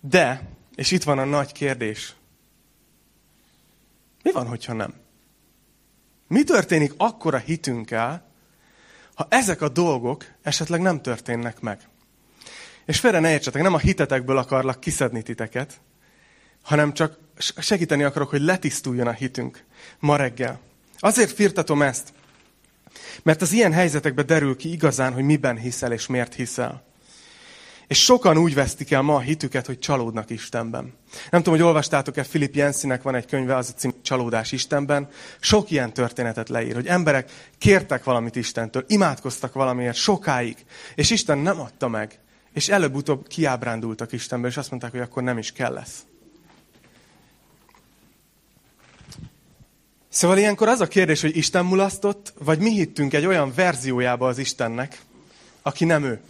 [0.00, 0.42] De,
[0.74, 2.14] és itt van a nagy kérdés,
[4.22, 4.94] mi van, hogyha nem?
[6.28, 8.30] Mi történik akkor a hitünkkel,
[9.14, 11.88] ha ezek a dolgok esetleg nem történnek meg.
[12.84, 15.80] És félre ne értsetek, nem a hitetekből akarlak kiszedni titeket,
[16.66, 17.18] hanem csak
[17.58, 19.64] segíteni akarok, hogy letisztuljon a hitünk
[19.98, 20.60] ma reggel.
[20.98, 22.12] Azért firtatom ezt,
[23.22, 26.84] mert az ilyen helyzetekben derül ki igazán, hogy miben hiszel és miért hiszel.
[27.86, 30.94] És sokan úgy vesztik el ma a hitüket, hogy csalódnak Istenben.
[31.30, 35.08] Nem tudom, hogy olvastátok-e, Philip Jensinek van egy könyve, az a cím Csalódás Istenben.
[35.40, 40.56] Sok ilyen történetet leír, hogy emberek kértek valamit Istentől, imádkoztak valamiért sokáig,
[40.94, 42.18] és Isten nem adta meg.
[42.52, 46.04] És előbb-utóbb kiábrándultak Istenbe, és azt mondták, hogy akkor nem is kell lesz.
[50.16, 54.38] Szóval ilyenkor az a kérdés, hogy Isten mulasztott, vagy mi hittünk egy olyan verziójába az
[54.38, 55.00] Istennek,
[55.62, 56.20] aki nem ő.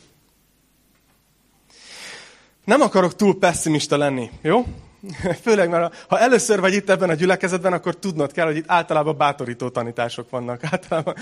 [2.64, 4.66] Nem akarok túl pessimista lenni, jó?
[5.44, 9.16] Főleg, mert ha először vagy itt ebben a gyülekezetben, akkor tudnod kell, hogy itt általában
[9.16, 10.64] bátorító tanítások vannak.
[10.72, 11.14] Általában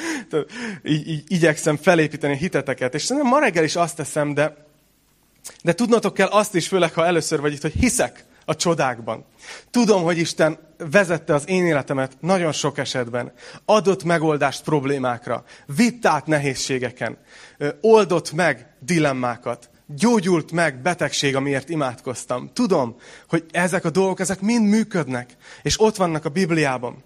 [0.82, 2.94] így, így igyekszem felépíteni a hiteteket.
[2.94, 4.66] És szerintem ma reggel is azt teszem, de,
[5.62, 9.24] de tudnotok kell azt is, főleg ha először vagy itt, hogy hiszek a csodákban.
[9.70, 10.58] Tudom, hogy Isten
[10.90, 13.32] vezette az én életemet nagyon sok esetben.
[13.64, 17.18] Adott megoldást problémákra, vitt át nehézségeken,
[17.80, 22.50] oldott meg dilemmákat gyógyult meg betegség, amiért imádkoztam.
[22.52, 22.96] Tudom,
[23.28, 27.02] hogy ezek a dolgok, ezek mind működnek, és ott vannak a Bibliában.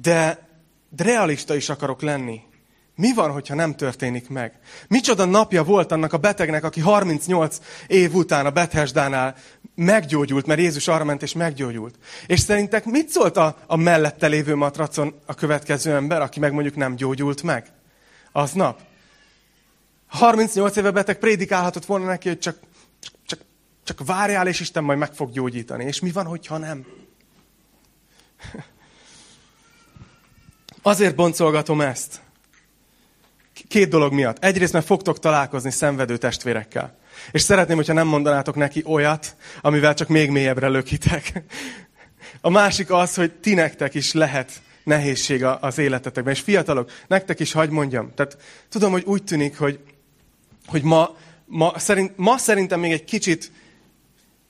[0.00, 0.48] De,
[0.88, 2.40] de realista is akarok lenni.
[2.96, 4.58] Mi van, hogyha nem történik meg?
[4.88, 9.36] Micsoda napja volt annak a betegnek, aki 38 év után a Bethesdánál
[9.74, 11.94] meggyógyult, mert Jézus arra ment és meggyógyult.
[12.26, 16.76] És szerintek mit szólt a, a mellette lévő matracon a következő ember, aki meg mondjuk
[16.76, 17.72] nem gyógyult meg?
[18.32, 18.80] Aznap.
[20.06, 22.58] 38 éve beteg prédikálhatott volna neki, hogy csak,
[23.26, 23.38] csak,
[23.84, 25.84] csak várjál, és Isten majd meg fog gyógyítani.
[25.84, 26.86] És mi van, hogyha nem?
[30.82, 32.24] Azért boncolgatom ezt.
[33.68, 34.44] Két dolog miatt.
[34.44, 36.96] Egyrészt, mert fogtok találkozni szenvedő testvérekkel.
[37.30, 41.42] És szeretném, hogyha nem mondanátok neki olyat, amivel csak még mélyebbre lökitek.
[42.40, 44.52] A másik az, hogy ti nektek is lehet
[44.84, 46.32] nehézség az életetekben.
[46.32, 48.14] És fiatalok, nektek is hagy mondjam.
[48.14, 48.36] Tehát
[48.68, 49.80] tudom, hogy úgy tűnik, hogy
[50.66, 53.52] hogy ma, ma, szerint, ma szerintem még egy kicsit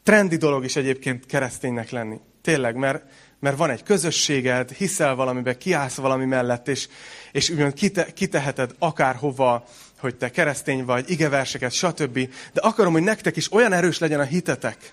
[0.02, 2.20] trendi dolog is egyébként kereszténynek lenni.
[2.42, 3.04] Tényleg, mert,
[3.40, 6.88] mert van egy közösséged, hiszel valamibe, kiállsz valami mellett, és,
[7.32, 9.64] és úgymond kite, kiteheted akárhova,
[9.98, 12.18] hogy te keresztény vagy, igeverseket, stb.
[12.52, 14.92] De akarom, hogy nektek is olyan erős legyen a hitetek,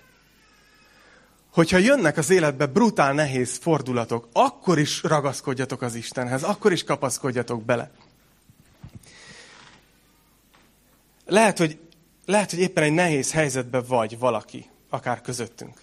[1.52, 7.64] hogyha jönnek az életbe brutál nehéz fordulatok, akkor is ragaszkodjatok az Istenhez, akkor is kapaszkodjatok
[7.64, 7.90] bele.
[11.26, 11.78] Lehet, hogy,
[12.26, 15.80] lehet, hogy éppen egy nehéz helyzetben vagy valaki, akár közöttünk.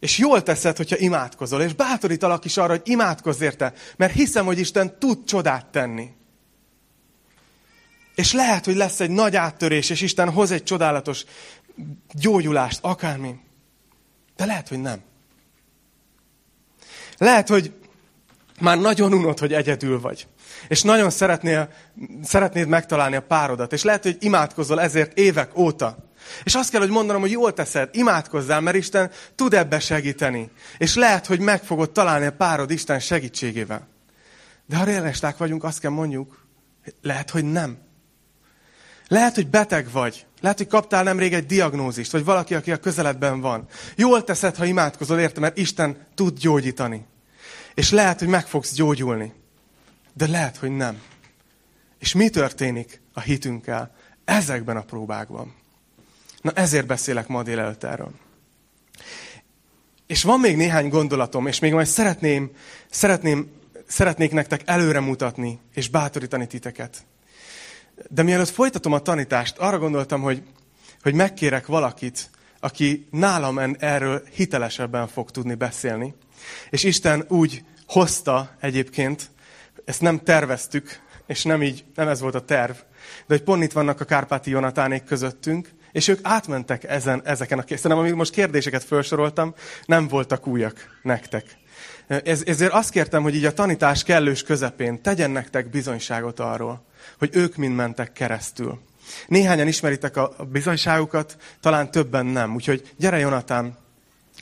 [0.00, 4.58] És jól teszed, hogyha imádkozol, és bátorítalak is arra, hogy imádkozz érte, mert hiszem, hogy
[4.58, 6.10] Isten tud csodát tenni.
[8.14, 11.24] És lehet, hogy lesz egy nagy áttörés, és Isten hoz egy csodálatos
[12.12, 13.34] gyógyulást, akármi.
[14.36, 15.00] De lehet, hogy nem.
[17.18, 17.72] Lehet, hogy
[18.60, 20.26] már nagyon unod, hogy egyedül vagy.
[20.68, 21.72] És nagyon szeretnél,
[22.22, 23.72] szeretnéd megtalálni a párodat.
[23.72, 26.09] És lehet, hogy imádkozol ezért évek óta.
[26.44, 30.50] És azt kell, hogy mondanom, hogy jól teszed, imádkozzál, mert Isten tud ebbe segíteni.
[30.78, 33.88] És lehet, hogy meg fogod találni a párod Isten segítségével.
[34.66, 36.46] De ha realisták vagyunk, azt kell mondjuk,
[37.02, 37.78] lehet, hogy nem.
[39.08, 40.26] Lehet, hogy beteg vagy.
[40.40, 43.66] Lehet, hogy kaptál nemrég egy diagnózist, vagy valaki, aki a közeledben van.
[43.96, 47.06] Jól teszed, ha imádkozol, érte, mert Isten tud gyógyítani.
[47.74, 49.32] És lehet, hogy meg fogsz gyógyulni.
[50.12, 51.02] De lehet, hogy nem.
[51.98, 55.54] És mi történik a hitünkkel ezekben a próbákban?
[56.40, 58.10] Na ezért beszélek ma délelőtt erről.
[60.06, 62.50] És van még néhány gondolatom, és még majd szeretném,
[62.90, 63.50] szeretném,
[63.86, 67.04] szeretnék nektek előre mutatni, és bátorítani titeket.
[68.08, 70.42] De mielőtt folytatom a tanítást, arra gondoltam, hogy,
[71.02, 76.14] hogy megkérek valakit, aki nálam erről hitelesebben fog tudni beszélni.
[76.70, 79.30] És Isten úgy hozta egyébként,
[79.84, 82.72] ezt nem terveztük, és nem így, nem ez volt a terv,
[83.26, 87.62] de hogy pont itt vannak a Kárpáti Jonatánék közöttünk, és ők átmentek ezen, ezeken a
[87.62, 87.98] kérdéseken.
[87.98, 91.44] Amíg most kérdéseket felsoroltam, nem voltak újak nektek.
[92.06, 96.84] Ez, ezért azt kértem, hogy így a tanítás kellős közepén tegyen nektek bizonyságot arról,
[97.18, 98.78] hogy ők mind mentek keresztül.
[99.26, 102.54] Néhányan ismeritek a bizonyságukat, talán többen nem.
[102.54, 103.78] Úgyhogy gyere, Jonatán,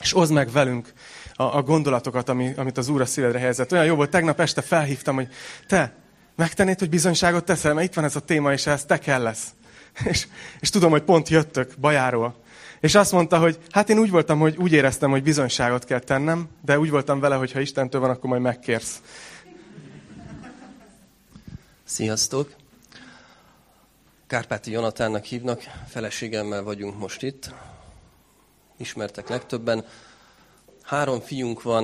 [0.01, 0.93] és oszd meg velünk
[1.33, 3.71] a, a gondolatokat, ami, amit az Úr a szívedre helyezett.
[3.71, 5.27] Olyan jó volt, tegnap este felhívtam, hogy
[5.67, 5.93] te
[6.35, 9.47] megtennéd, hogy bizonyságot teszel, mert itt van ez a téma, és ez te kell lesz.
[10.11, 10.27] És,
[10.59, 12.35] és tudom, hogy pont jöttök bajáról.
[12.79, 16.49] És azt mondta, hogy hát én úgy voltam, hogy úgy éreztem, hogy bizonyságot kell tennem,
[16.65, 19.01] de úgy voltam vele, hogy ha Istentől van, akkor majd megkérsz.
[21.83, 22.55] Sziasztok!
[24.27, 27.53] Kárpáti Jonatánnak hívnak, feleségemmel vagyunk most itt.
[28.77, 29.85] Ismertek legtöbben.
[30.83, 31.83] Három fiunk van,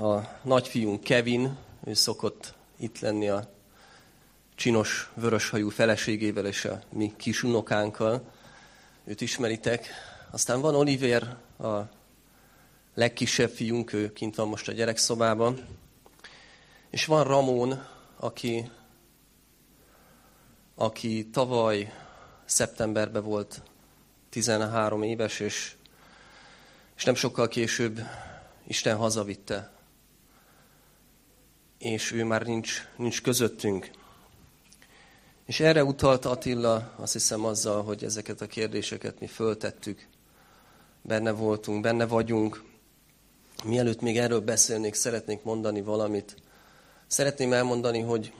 [0.00, 3.55] a nagyfiunk Kevin, ő szokott itt lenni a
[4.56, 8.32] csinos, vöröshajú feleségével és a mi kis unokánkkal.
[9.04, 9.88] Őt ismeritek.
[10.30, 11.80] Aztán van Oliver, a
[12.94, 15.66] legkisebb fiunk, ő kint van most a gyerekszobában.
[16.90, 18.70] És van Ramón, aki,
[20.74, 21.92] aki tavaly
[22.44, 23.62] szeptemberben volt
[24.28, 25.74] 13 éves, és,
[26.96, 28.00] és nem sokkal később
[28.66, 29.70] Isten hazavitte.
[31.78, 33.90] És ő már nincs, nincs közöttünk.
[35.46, 40.08] És erre utalt Attila, azt hiszem azzal, hogy ezeket a kérdéseket mi föltettük.
[41.02, 42.64] Benne voltunk, benne vagyunk.
[43.64, 46.36] Mielőtt még erről beszélnék, szeretnék mondani valamit.
[47.06, 48.32] Szeretném elmondani, hogy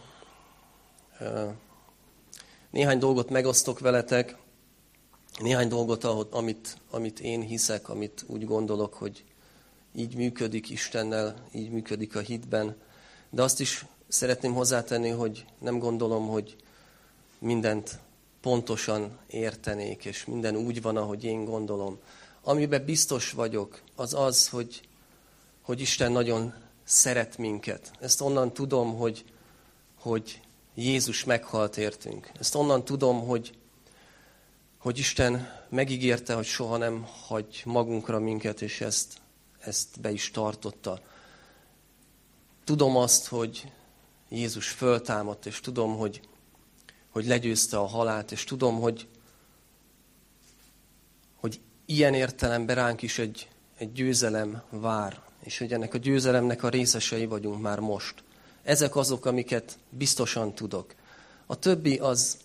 [2.70, 4.36] néhány dolgot megosztok veletek,
[5.38, 9.24] néhány dolgot, amit, amit én hiszek, amit úgy gondolok, hogy
[9.94, 12.76] így működik Istennel, így működik a hitben.
[13.30, 16.56] De azt is szeretném hozzátenni, hogy nem gondolom, hogy
[17.38, 17.98] mindent
[18.40, 21.98] pontosan értenék, és minden úgy van, ahogy én gondolom.
[22.42, 24.80] Amiben biztos vagyok, az az, hogy,
[25.62, 27.90] hogy Isten nagyon szeret minket.
[28.00, 29.24] Ezt onnan tudom, hogy,
[29.98, 30.40] hogy
[30.74, 32.30] Jézus meghalt értünk.
[32.38, 33.58] Ezt onnan tudom, hogy,
[34.78, 39.20] hogy Isten megígérte, hogy soha nem hagy magunkra minket, és ezt,
[39.58, 41.00] ezt be is tartotta.
[42.64, 43.72] Tudom azt, hogy
[44.28, 46.20] Jézus föltámadt, és tudom, hogy
[47.16, 49.06] hogy legyőzte a halált, és tudom, hogy,
[51.36, 53.48] hogy ilyen értelemben ránk is egy,
[53.78, 58.14] egy győzelem vár, és hogy ennek a győzelemnek a részesei vagyunk már most.
[58.62, 60.94] Ezek azok, amiket biztosan tudok.
[61.46, 62.38] A többi az,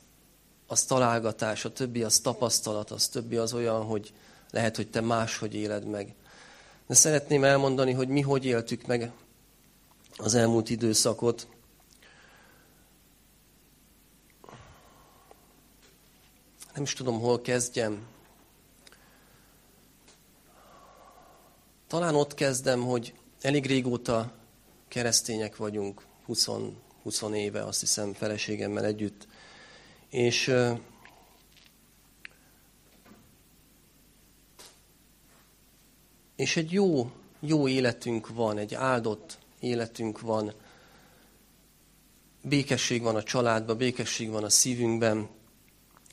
[0.67, 4.13] az találgatás, a többi az tapasztalat, az többi az olyan, hogy
[4.51, 6.13] lehet, hogy te máshogy éled meg.
[6.87, 9.11] De szeretném elmondani, hogy mi hogy éltük meg
[10.17, 11.47] az elmúlt időszakot.
[16.73, 18.07] Nem is tudom, hol kezdjem.
[21.87, 24.31] Talán ott kezdem, hogy elég régóta
[24.87, 26.49] keresztények vagyunk, 20,
[27.03, 29.27] 20 éve, azt hiszem, feleségemmel együtt.
[30.09, 30.53] És
[36.35, 40.53] és egy jó, jó életünk van, egy áldott életünk van.
[42.41, 45.29] Békesség van a családban, békesség van a szívünkben,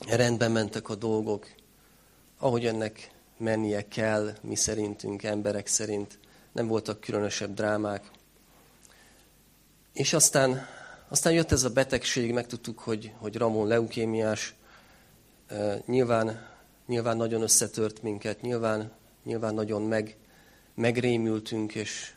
[0.07, 1.47] rendben mentek a dolgok,
[2.37, 6.19] ahogy ennek mennie kell, mi szerintünk, emberek szerint.
[6.51, 8.11] Nem voltak különösebb drámák.
[9.93, 10.65] És aztán,
[11.07, 14.55] aztán jött ez a betegség, megtudtuk, hogy, hogy Ramon leukémiás.
[15.85, 16.47] Nyilván,
[16.87, 18.91] nyilván nagyon összetört minket, nyilván,
[19.23, 20.17] nyilván nagyon meg,
[20.73, 22.13] megrémültünk, és,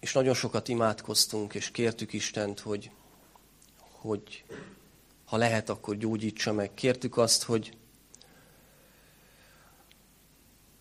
[0.00, 2.90] és nagyon sokat imádkoztunk, és kértük Istent, hogy,
[3.78, 4.44] hogy
[5.30, 6.74] ha lehet, akkor gyógyítsa meg.
[6.74, 7.76] Kértük azt, hogy,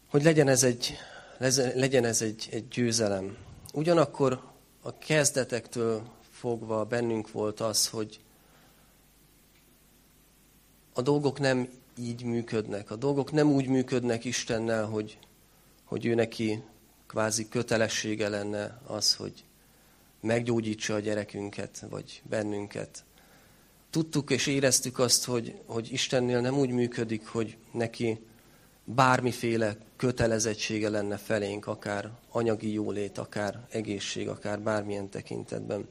[0.08, 0.97] hogy legyen ez egy,
[1.76, 3.38] legyen ez egy, egy győzelem.
[3.74, 4.43] Ugyanakkor
[4.82, 8.20] a kezdetektől fogva bennünk volt az, hogy
[10.93, 12.91] a dolgok nem így működnek.
[12.91, 15.20] A dolgok nem úgy működnek Istennel, hogy,
[15.84, 16.64] hogy ő neki
[17.08, 19.43] kvázi kötelessége lenne az, hogy
[20.22, 23.04] meggyógyítsa a gyerekünket, vagy bennünket.
[23.90, 28.20] Tudtuk és éreztük azt, hogy, hogy Istennél nem úgy működik, hogy neki
[28.84, 35.88] bármiféle kötelezettsége lenne felénk, akár anyagi jólét, akár egészség, akár bármilyen tekintetben.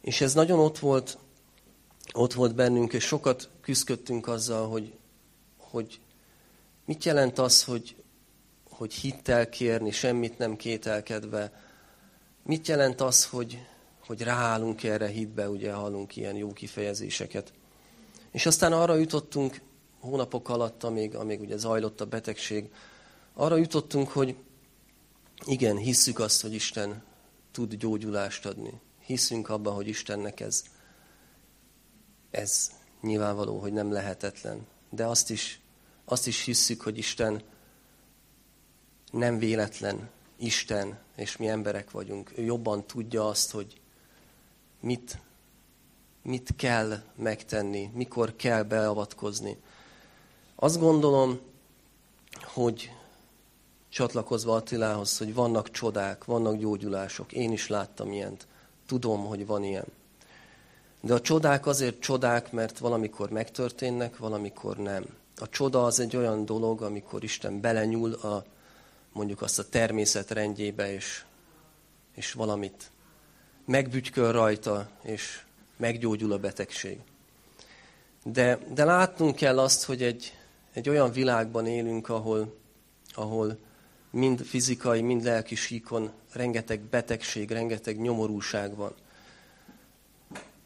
[0.00, 1.18] És ez nagyon ott volt,
[2.12, 4.94] ott volt bennünk, és sokat küzdöttünk azzal, hogy,
[5.56, 6.00] hogy
[6.84, 7.96] mit jelent az, hogy,
[8.70, 11.62] hogy hittel kérni, semmit nem kételkedve.
[12.42, 13.66] Mit jelent az, hogy,
[14.06, 17.52] hogy ráállunk erre hitbe, ugye hallunk ilyen jó kifejezéseket.
[18.30, 19.60] És aztán arra jutottunk
[20.00, 22.72] hónapok alatt, amíg, amíg ugye zajlott a betegség,
[23.34, 24.36] arra jutottunk, hogy
[25.46, 27.02] igen, hisszük azt, hogy Isten
[27.52, 28.80] tud gyógyulást adni.
[29.00, 30.64] Hiszünk abban, hogy Istennek ez,
[32.30, 34.66] ez nyilvánvaló, hogy nem lehetetlen.
[34.90, 35.60] De azt is,
[36.04, 37.42] azt is hisszük, hogy Isten
[39.10, 42.32] nem véletlen Isten, és mi emberek vagyunk.
[42.36, 43.80] Ő jobban tudja azt, hogy
[44.84, 45.18] mit,
[46.22, 49.56] mit kell megtenni, mikor kell beavatkozni.
[50.54, 51.40] Azt gondolom,
[52.42, 52.90] hogy
[53.88, 57.32] csatlakozva Attilához, hogy vannak csodák, vannak gyógyulások.
[57.32, 58.46] Én is láttam ilyent.
[58.86, 59.86] Tudom, hogy van ilyen.
[61.00, 65.04] De a csodák azért csodák, mert valamikor megtörténnek, valamikor nem.
[65.36, 68.44] A csoda az egy olyan dolog, amikor Isten belenyúl a,
[69.12, 71.24] mondjuk azt a természet rendjébe, és,
[72.14, 72.92] és valamit
[73.64, 75.42] megbütyköl rajta, és
[75.76, 76.98] meggyógyul a betegség.
[78.24, 80.36] De, de látnunk kell azt, hogy egy,
[80.72, 82.56] egy olyan világban élünk, ahol,
[83.14, 83.58] ahol
[84.10, 88.94] mind fizikai, mind lelki síkon rengeteg betegség, rengeteg nyomorúság van.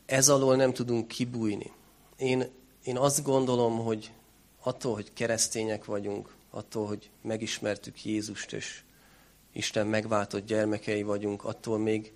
[0.07, 1.73] Ez alól nem tudunk kibújni.
[2.17, 2.49] Én,
[2.85, 4.13] én azt gondolom, hogy
[4.63, 8.83] attól, hogy keresztények vagyunk, attól, hogy megismertük Jézust, és
[9.53, 12.13] Isten megváltott gyermekei vagyunk, attól még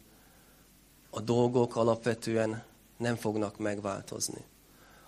[1.14, 2.62] a dolgok alapvetően
[2.96, 4.44] nem fognak megváltozni.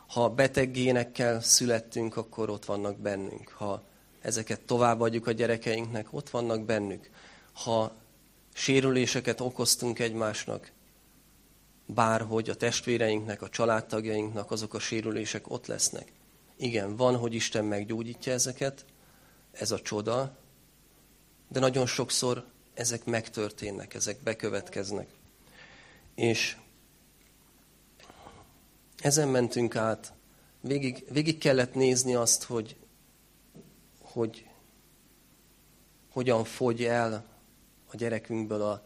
[0.06, 3.48] Ha beteg génekkel születtünk, akkor ott vannak bennünk.
[3.48, 3.82] Ha
[4.20, 7.10] ezeket továbbadjuk a gyerekeinknek, ott vannak bennük.
[7.52, 7.92] Ha
[8.52, 10.72] sérüléseket okoztunk egymásnak,
[11.86, 16.12] bárhogy a testvéreinknek, a családtagjainknak azok a sérülések ott lesznek.
[16.56, 18.84] Igen, van, hogy Isten meggyógyítja ezeket,
[19.52, 20.36] ez a csoda,
[21.48, 22.44] de nagyon sokszor
[22.74, 25.08] ezek megtörténnek, ezek bekövetkeznek.
[26.14, 26.56] És
[28.98, 30.12] ezen mentünk át,
[30.60, 32.76] végig, végig kellett nézni azt, hogy,
[34.02, 34.48] hogy
[36.10, 37.24] hogyan fogy el
[37.90, 38.82] a gyerekünkből a,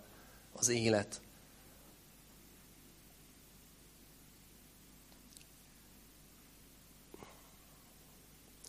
[0.52, 1.20] az élet.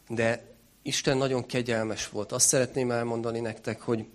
[0.08, 2.32] De Isten nagyon kegyelmes volt.
[2.32, 4.08] Azt szeretném elmondani nektek, hogy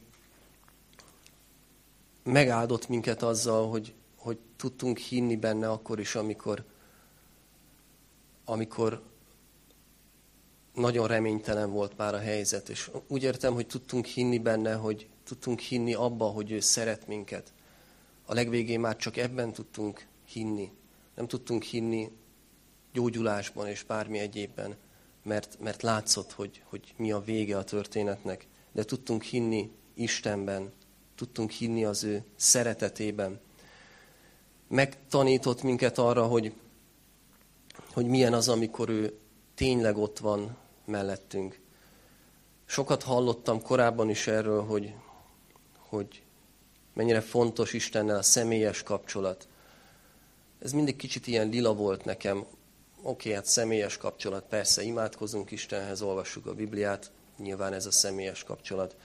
[2.23, 6.64] megáldott minket azzal, hogy, hogy tudtunk hinni benne akkor is, amikor,
[8.45, 9.03] amikor
[10.75, 12.68] nagyon reménytelen volt már a helyzet.
[12.68, 17.53] És úgy értem, hogy tudtunk hinni benne, hogy tudtunk hinni abba, hogy ő szeret minket.
[18.27, 20.72] A legvégén már csak ebben tudtunk hinni.
[21.14, 22.11] Nem tudtunk hinni
[22.93, 24.77] gyógyulásban és bármi egyébben,
[25.22, 28.47] mert, mert látszott, hogy, hogy mi a vége a történetnek.
[28.72, 30.72] De tudtunk hinni Istenben,
[31.14, 33.41] tudtunk hinni az ő szeretetében.
[34.75, 36.53] Megtanított minket arra, hogy,
[37.93, 39.18] hogy milyen az, amikor ő
[39.55, 41.61] tényleg ott van mellettünk.
[42.64, 44.95] Sokat hallottam korábban is erről, hogy,
[45.79, 46.22] hogy
[46.93, 49.49] mennyire fontos Istennel a személyes kapcsolat.
[50.62, 52.45] Ez mindig kicsit ilyen lila volt nekem.
[53.03, 58.97] Oké, hát személyes kapcsolat, persze, imádkozunk Istenhez, olvassuk a Bibliát, nyilván ez a személyes kapcsolat.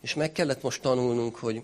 [0.00, 1.62] És meg kellett most tanulnunk, hogy,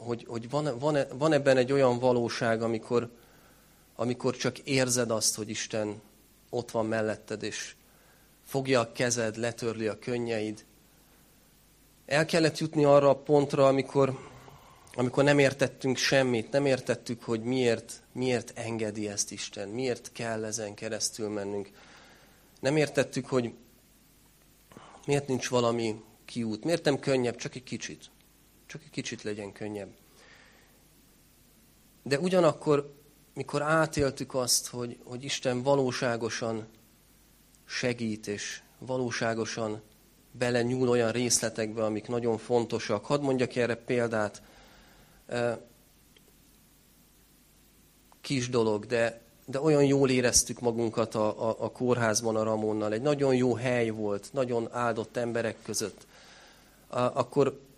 [0.00, 3.10] hogy, hogy van, van, van ebben egy olyan valóság, amikor,
[3.96, 6.00] amikor csak érzed azt, hogy Isten
[6.50, 7.74] ott van melletted, és
[8.44, 10.64] fogja a kezed, letörli a könnyeid.
[12.06, 14.18] El kellett jutni arra a pontra, amikor,
[14.94, 20.74] amikor nem értettünk semmit, nem értettük, hogy miért, miért engedi ezt Isten, miért kell ezen
[20.74, 21.70] keresztül mennünk.
[22.60, 23.52] Nem értettük, hogy
[25.06, 28.10] miért nincs valami kiút, miért nem könnyebb, csak egy kicsit.
[28.70, 29.88] Csak egy kicsit legyen könnyebb.
[32.02, 32.94] De ugyanakkor,
[33.34, 36.66] mikor átéltük azt, hogy, hogy Isten valóságosan
[37.64, 39.82] segít, és valóságosan
[40.32, 43.04] bele nyúl olyan részletekbe, amik nagyon fontosak.
[43.04, 44.42] Hadd mondjak erre példát.
[48.20, 52.92] Kis dolog, de, de olyan jól éreztük magunkat a, a, a kórházban a Ramonnal.
[52.92, 56.06] Egy nagyon jó hely volt, nagyon áldott emberek között.
[56.88, 57.68] akkor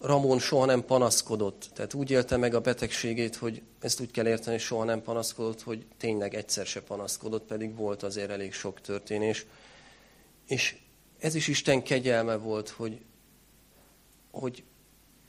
[0.00, 1.70] Ramón soha nem panaszkodott.
[1.74, 5.86] Tehát úgy élte meg a betegségét, hogy ezt úgy kell érteni, soha nem panaszkodott, hogy
[5.96, 9.46] tényleg egyszer se panaszkodott, pedig volt azért elég sok történés.
[10.46, 10.76] És
[11.18, 13.00] ez is Isten kegyelme volt, hogy,
[14.30, 14.62] hogy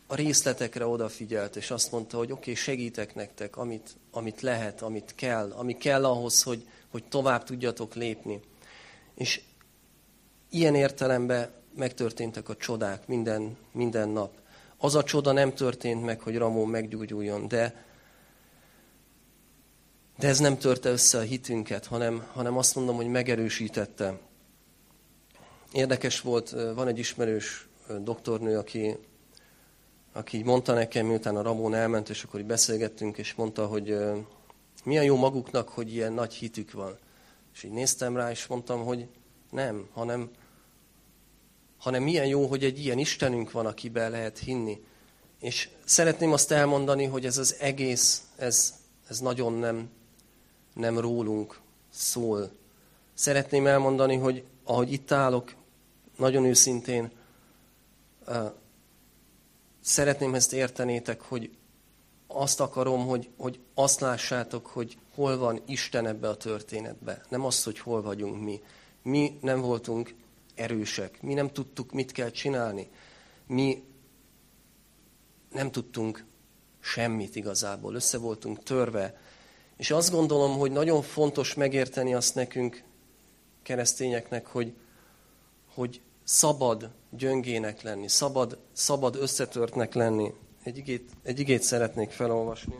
[0.07, 5.15] a részletekre odafigyelt, és azt mondta, hogy oké, okay, segítek nektek, amit, amit lehet, amit
[5.15, 8.39] kell, ami kell ahhoz, hogy, hogy tovább tudjatok lépni.
[9.15, 9.41] És
[10.49, 14.38] ilyen értelemben megtörténtek a csodák minden, minden nap.
[14.81, 17.85] Az a csoda nem történt meg, hogy Ramón meggyógyuljon, de,
[20.17, 24.19] de ez nem törte össze a hitünket, hanem, hanem azt mondom, hogy megerősítette.
[25.71, 27.67] Érdekes volt, van egy ismerős
[28.01, 28.97] doktornő, aki,
[30.13, 33.97] aki mondta nekem, miután a Ramón elment, és akkor így beszélgettünk, és mondta, hogy
[34.83, 36.97] milyen jó maguknak, hogy ilyen nagy hitük van.
[37.53, 39.07] És így néztem rá, és mondtam, hogy
[39.51, 40.29] nem, hanem,
[41.79, 44.83] hanem milyen jó, hogy egy ilyen Istenünk van, akiben lehet hinni.
[45.39, 48.73] És szeretném azt elmondani, hogy ez az egész, ez,
[49.07, 49.89] ez nagyon nem,
[50.73, 51.59] nem rólunk
[51.89, 52.51] szól.
[53.13, 55.53] Szeretném elmondani, hogy ahogy itt állok,
[56.17, 57.11] nagyon őszintén,
[59.81, 61.49] szeretném ezt értenétek, hogy
[62.27, 67.21] azt akarom, hogy, hogy azt lássátok, hogy hol van Isten ebbe a történetbe.
[67.29, 68.61] Nem azt, hogy hol vagyunk mi.
[69.03, 70.13] Mi nem voltunk
[70.59, 71.21] erősek.
[71.21, 72.89] Mi nem tudtuk, mit kell csinálni.
[73.47, 73.83] Mi
[75.51, 76.25] nem tudtunk
[76.79, 77.95] semmit igazából.
[77.95, 79.17] Össze voltunk törve.
[79.77, 82.83] És azt gondolom, hogy nagyon fontos megérteni azt nekünk,
[83.63, 84.73] keresztényeknek, hogy,
[85.73, 90.33] hogy szabad gyöngének lenni, szabad, szabad összetörtnek lenni.
[90.63, 92.75] Egy igét, egy igét szeretnék felolvasni.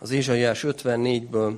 [0.00, 1.56] Az Ézsaiás 54-ből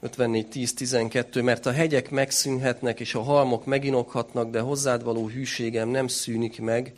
[0.00, 5.88] 54, 10, 12, mert a hegyek megszűnhetnek, és a halmok meginokhatnak, de hozzád való hűségem
[5.88, 6.92] nem szűnik meg,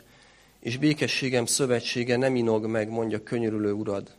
[0.59, 4.15] és békességem szövetsége nem inog meg, mondja könyörülő urad.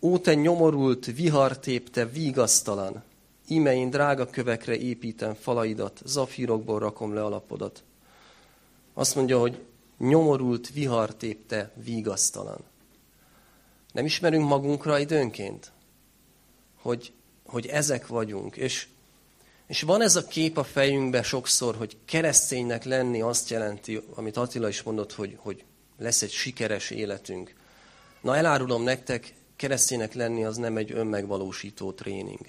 [0.00, 3.02] Ó, te nyomorult, vihartépte, vígasztalan,
[3.48, 7.82] íme én drága kövekre építem falaidat, zafírokból rakom le alapodat.
[8.94, 9.58] Azt mondja, hogy
[9.98, 12.58] nyomorult, vihartépte, vígasztalan.
[13.94, 15.72] Nem ismerünk magunkra időnként,
[16.80, 17.12] hogy,
[17.46, 18.56] hogy ezek vagyunk.
[18.56, 18.86] És,
[19.66, 24.68] és van ez a kép a fejünkbe sokszor, hogy kereszténynek lenni azt jelenti, amit Attila
[24.68, 25.64] is mondott, hogy, hogy
[25.98, 27.54] lesz egy sikeres életünk.
[28.20, 32.40] Na elárulom nektek, kereszténynek lenni az nem egy önmegvalósító tréning.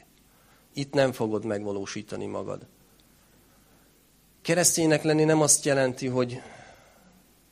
[0.74, 2.66] Itt nem fogod megvalósítani magad.
[4.42, 6.42] Kereszténynek lenni nem azt jelenti, hogy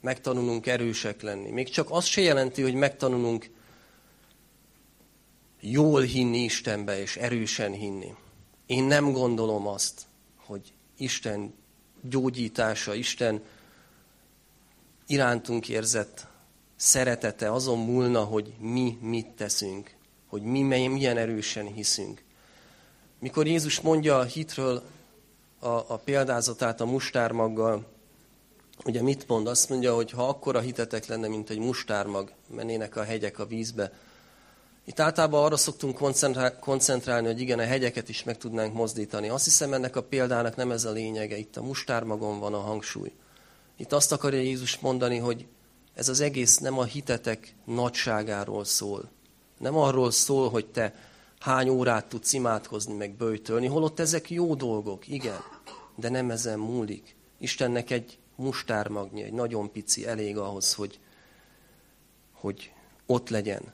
[0.02, 1.50] megtanulunk erősek lenni.
[1.50, 3.50] Még csak azt se jelenti, hogy megtanulunk
[5.72, 8.16] jól hinni Istenbe és erősen hinni.
[8.66, 10.02] Én nem gondolom azt,
[10.36, 11.54] hogy Isten
[12.02, 13.42] gyógyítása, Isten
[15.08, 16.28] irántunk érzett
[16.76, 19.96] szeretete azon múlna, hogy mi mit teszünk,
[20.28, 22.24] hogy mi milyen erősen hiszünk.
[23.20, 24.84] Mikor Jézus mondja a hitről
[25.60, 27.86] a, a példázatát a mustármaggal,
[28.86, 29.48] ugye mit mond?
[29.48, 33.92] Azt mondja, hogy ha akkora hitetek lenne, mint egy mustármag, mennének a hegyek a vízbe.
[34.86, 35.98] Itt általában arra szoktunk
[36.60, 39.30] koncentrálni, hogy igen, a hegyeket is meg tudnánk mozdítani.
[39.30, 41.38] Azt hiszem, ennek a példának nem ez a lényege.
[41.38, 43.12] Itt a mustármagon van a hangsúly.
[43.78, 45.46] Itt azt akarja Jézus mondani, hogy
[45.94, 49.10] ez az egész nem a hitetek nagyságáról szól.
[49.58, 50.94] Nem arról szól, hogy te
[51.40, 55.40] hány órát tudsz imádkozni, meg bőjtölni, holott ezek jó dolgok, igen,
[55.96, 57.16] de nem ezen múlik.
[57.38, 61.00] Istennek egy mustármagnyi, egy nagyon pici elég ahhoz, hogy,
[62.32, 62.72] hogy
[63.06, 63.74] ott legyen.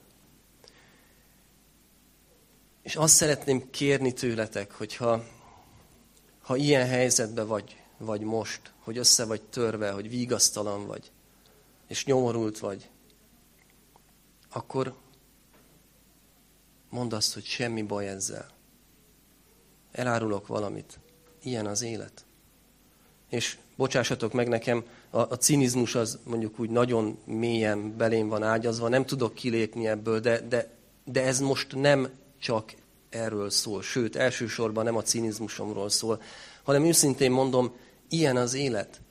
[2.81, 5.23] És azt szeretném kérni tőletek, hogyha
[6.41, 11.11] ha ilyen helyzetben vagy, vagy most, hogy össze vagy törve, hogy vigasztalan vagy,
[11.87, 12.89] és nyomorult vagy,
[14.51, 14.95] akkor
[16.89, 18.49] mondd azt, hogy semmi baj ezzel.
[19.91, 20.99] Elárulok valamit.
[21.43, 22.25] Ilyen az élet.
[23.29, 28.87] És bocsássatok meg nekem, a, a cinizmus az mondjuk úgy nagyon mélyen belém van ágyazva,
[28.87, 30.69] nem tudok kilépni ebből, de, de,
[31.03, 32.09] de ez most nem
[32.39, 32.73] csak
[33.09, 36.21] erről szól, sőt, elsősorban nem a cinizmusomról szól,
[36.63, 37.71] hanem őszintén mondom,
[38.09, 39.01] ilyen az élet.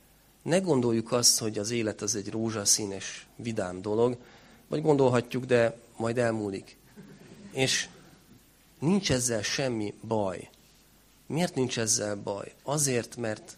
[0.41, 4.17] Ne gondoljuk azt, hogy az élet az egy rózsaszínes, vidám dolog,
[4.67, 6.77] vagy gondolhatjuk, de majd elmúlik.
[7.51, 7.87] És
[8.79, 10.49] nincs ezzel semmi baj.
[11.27, 12.53] Miért nincs ezzel baj?
[12.63, 13.57] Azért, mert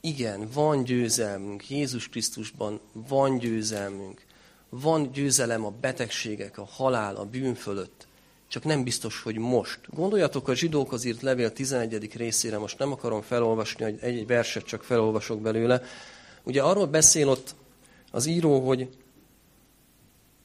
[0.00, 4.24] igen, van győzelmünk, Jézus Krisztusban van győzelmünk.
[4.68, 8.06] Van győzelem a betegségek, a halál, a bűn fölött.
[8.50, 9.80] Csak nem biztos, hogy most.
[9.86, 12.16] Gondoljatok a zsidókhoz írt levél 11.
[12.16, 15.82] részére, most nem akarom felolvasni, hogy egy-egy verset csak felolvasok belőle.
[16.42, 17.54] Ugye arról beszél ott
[18.10, 18.88] az író, hogy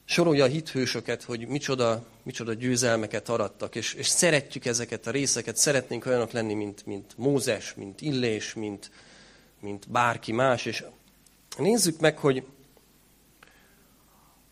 [0.04, 6.06] sorolja a hithősöket, hogy micsoda, micsoda győzelmeket arattak, és, és szeretjük ezeket a részeket, szeretnénk
[6.06, 8.90] olyanok lenni, mint, mint Mózes, mint Illés, mint,
[9.60, 10.84] mint bárki más, és
[11.58, 12.44] nézzük meg, hogy,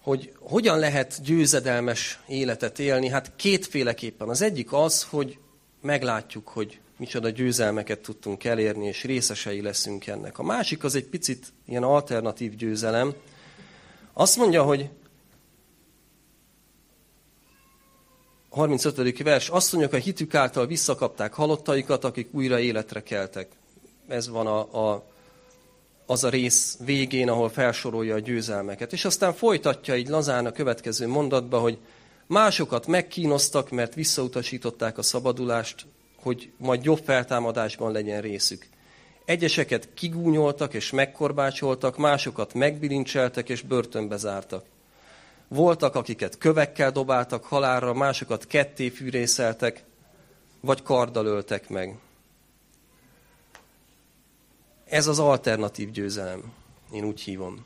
[0.04, 3.08] hogy hogyan lehet győzedelmes életet élni.
[3.08, 4.28] Hát kétféleképpen.
[4.28, 5.38] Az egyik az, hogy
[5.80, 10.38] meglátjuk, hogy micsoda győzelmeket tudtunk elérni, és részesei leszünk ennek.
[10.38, 13.14] A másik az egy picit ilyen alternatív győzelem.
[14.12, 14.90] Azt mondja, hogy
[18.48, 19.22] 35.
[19.22, 23.48] vers, mondjuk, a hitük által visszakapták halottaikat, akik újra életre keltek.
[24.08, 25.04] Ez van a, a,
[26.06, 28.92] az a rész végén, ahol felsorolja a győzelmeket.
[28.92, 31.78] És aztán folytatja így lazán a következő mondatba, hogy
[32.26, 35.86] másokat megkínoztak, mert visszautasították a szabadulást,
[36.22, 38.66] hogy majd jobb feltámadásban legyen részük.
[39.24, 44.64] Egyeseket kigúnyoltak és megkorbácsoltak, másokat megbilincseltek és börtönbe zártak.
[45.48, 49.84] Voltak, akiket kövekkel dobáltak halálra, másokat ketté fűrészeltek,
[50.60, 51.98] vagy karddal öltek meg.
[54.94, 56.52] Ez az alternatív győzelem,
[56.92, 57.64] én úgy hívom.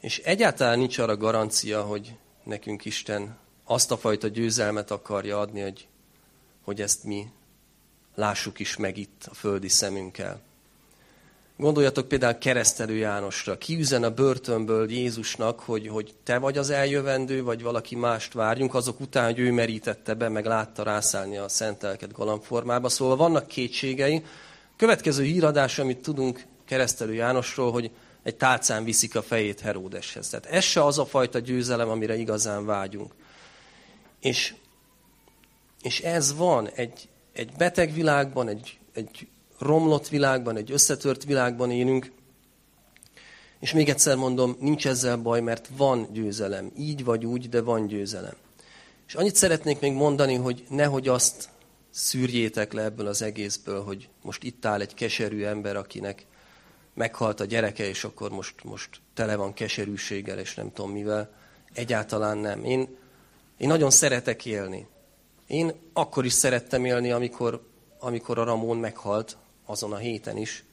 [0.00, 5.86] És egyáltalán nincs arra garancia, hogy nekünk Isten azt a fajta győzelmet akarja adni, hogy,
[6.64, 7.26] hogy ezt mi
[8.14, 10.40] lássuk is meg itt a földi szemünkkel.
[11.56, 13.58] Gondoljatok például keresztelő Jánosra.
[13.58, 18.74] Ki üzen a börtönből Jézusnak, hogy, hogy te vagy az eljövendő, vagy valaki mást várjunk,
[18.74, 22.88] azok után, hogy ő merítette be, meg látta rászállni a szentelket galambformába.
[22.88, 24.24] Szóval vannak kétségei.
[24.80, 27.90] Következő híradás, amit tudunk keresztelő Jánosról, hogy
[28.22, 30.28] egy tálcán viszik a fejét Heródeshez.
[30.28, 33.12] Tehát ez se az a fajta győzelem, amire igazán vágyunk.
[34.20, 34.54] És,
[35.82, 39.28] és ez van egy, egy beteg világban, egy, egy
[39.58, 42.12] romlott világban, egy összetört világban élünk,
[43.58, 46.72] és még egyszer mondom, nincs ezzel baj, mert van győzelem.
[46.76, 48.34] Így vagy úgy, de van győzelem.
[49.06, 51.48] És annyit szeretnék még mondani, hogy nehogy azt
[51.90, 56.26] szűrjétek le ebből az egészből, hogy most itt áll egy keserű ember, akinek
[56.94, 61.34] meghalt a gyereke, és akkor most, most tele van keserűséggel, és nem tudom mivel.
[61.72, 62.64] Egyáltalán nem.
[62.64, 62.96] Én,
[63.56, 64.86] én nagyon szeretek élni.
[65.46, 67.66] Én akkor is szerettem élni, amikor,
[67.98, 70.64] amikor a Ramón meghalt, azon a héten is.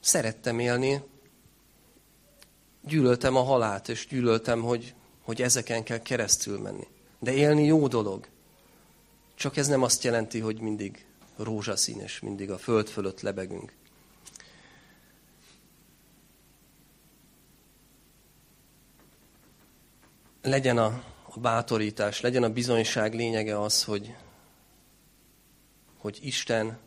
[0.00, 1.02] Szerettem élni,
[2.84, 6.86] gyűlöltem a halált, és gyűlöltem, hogy, hogy ezeken kell keresztül menni.
[7.18, 8.26] De élni jó dolog.
[9.42, 11.04] Csak ez nem azt jelenti, hogy mindig
[11.36, 13.72] rózsaszínes, mindig a föld fölött lebegünk.
[20.42, 24.14] Legyen a, a bátorítás, legyen a bizonyság lényege az, hogy,
[25.96, 26.78] hogy Isten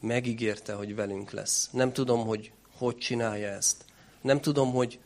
[0.00, 1.68] megígérte, hogy velünk lesz.
[1.72, 3.84] Nem tudom, hogy hogy csinálja ezt.
[4.20, 4.98] Nem tudom, hogy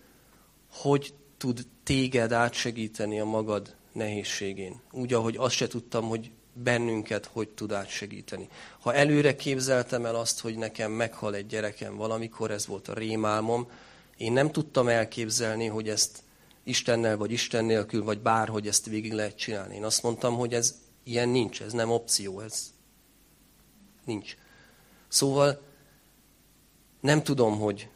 [0.71, 4.81] hogy tud téged átsegíteni a magad nehézségén.
[4.91, 8.49] Úgy, ahogy azt se tudtam, hogy bennünket hogy tud átsegíteni.
[8.81, 13.71] Ha előre képzeltem el azt, hogy nekem meghal egy gyerekem valamikor, ez volt a rémálmom,
[14.17, 16.23] én nem tudtam elképzelni, hogy ezt
[16.65, 19.75] Istennel vagy Isten nélkül, vagy bárhogy ezt végig lehet csinálni.
[19.75, 20.75] Én azt mondtam, hogy ez
[21.05, 22.73] ilyen nincs, ez nem opció, ez
[24.05, 24.37] nincs.
[25.09, 25.63] Szóval
[27.01, 27.89] nem tudom, hogy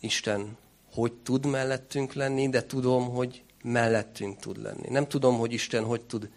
[0.00, 0.56] Isten
[0.94, 4.88] hogy tud mellettünk lenni, de tudom, hogy mellettünk tud lenni.
[4.88, 6.30] Nem tudom, hogy Isten hogy tud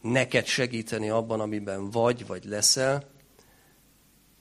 [0.00, 3.10] neked segíteni abban, amiben vagy, vagy leszel,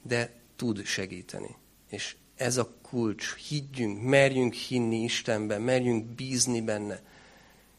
[0.01, 1.55] de tud segíteni.
[1.89, 3.35] És ez a kulcs.
[3.35, 7.01] Higgyünk, merjünk hinni Istenben, merjünk bízni benne,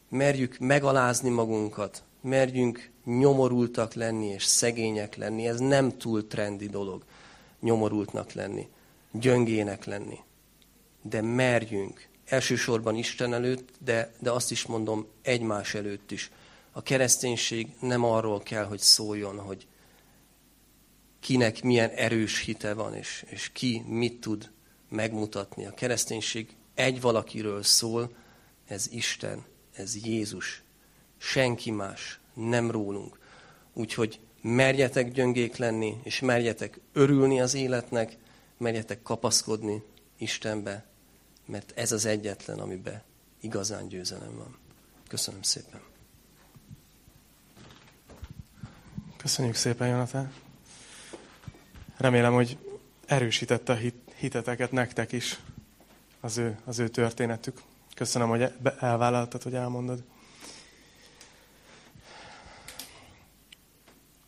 [0.09, 5.47] merjük megalázni magunkat, merjünk nyomorultak lenni és szegények lenni.
[5.47, 7.03] Ez nem túl trendi dolog
[7.59, 8.67] nyomorultnak lenni,
[9.11, 10.17] gyöngének lenni.
[11.01, 16.31] De merjünk, elsősorban Isten előtt, de, de azt is mondom, egymás előtt is.
[16.79, 19.67] A kereszténység nem arról kell, hogy szóljon, hogy
[21.19, 24.51] kinek milyen erős hite van, és, és ki mit tud
[24.89, 25.65] megmutatni.
[25.65, 28.15] A kereszténység egy valakiről szól,
[28.67, 30.63] ez Isten, ez Jézus.
[31.17, 33.19] Senki más, nem rólunk.
[33.73, 38.17] Úgyhogy merjetek gyöngék lenni, és merjetek örülni az életnek,
[38.57, 39.83] merjetek kapaszkodni
[40.17, 40.85] Istenbe,
[41.45, 43.03] mert ez az egyetlen, amiben
[43.41, 44.57] igazán győzelem van.
[45.07, 45.88] Köszönöm szépen.
[49.21, 50.31] Köszönjük szépen, Jonathan.
[51.97, 52.57] Remélem, hogy
[53.05, 53.77] erősítette a
[54.15, 55.39] hiteteket nektek is
[56.19, 57.61] az ő, az ő történetük.
[57.95, 60.03] Köszönöm, hogy elvállaltad, hogy elmondod.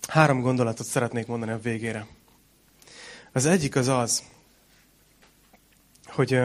[0.08, 2.08] Három gondolatot szeretnék mondani a végére.
[3.32, 4.24] Az egyik az az,
[6.06, 6.40] hogy,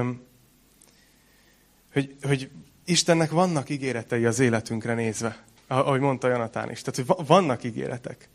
[1.92, 2.50] hogy, hogy
[2.84, 6.82] Istennek vannak ígéretei az életünkre nézve, ahogy mondta Janatán is.
[6.82, 8.28] Tehát, hogy vannak ígéretek,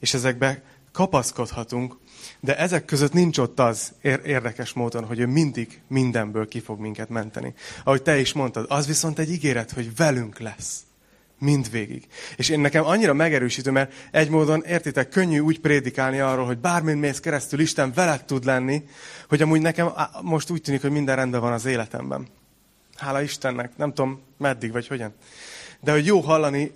[0.00, 1.96] és ezekbe kapaszkodhatunk,
[2.40, 3.92] de ezek között nincs ott az
[4.24, 7.54] érdekes módon, hogy ő mindig mindenből ki fog minket menteni.
[7.84, 10.82] Ahogy te is mondtad, az viszont egy ígéret, hogy velünk lesz.
[11.40, 12.06] Mindvégig.
[12.36, 17.00] És én nekem annyira megerősítő, mert egy módon, értitek, könnyű úgy prédikálni arról, hogy bármint
[17.00, 18.82] mész keresztül, Isten veled tud lenni,
[19.28, 19.92] hogy amúgy nekem
[20.22, 22.28] most úgy tűnik, hogy minden rendben van az életemben.
[22.96, 25.14] Hála Istennek, nem tudom meddig vagy hogyan.
[25.80, 26.72] De hogy jó hallani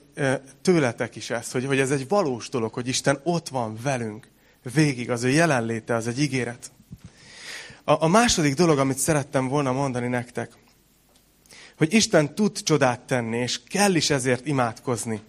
[0.63, 4.29] tőletek is ezt, hogy, hogy ez egy valós dolog, hogy Isten ott van velünk.
[4.75, 6.71] Végig az ő jelenléte, az egy ígéret.
[7.85, 10.53] A, a második dolog, amit szerettem volna mondani nektek,
[11.77, 15.21] hogy Isten tud csodát tenni, és kell is ezért imádkozni.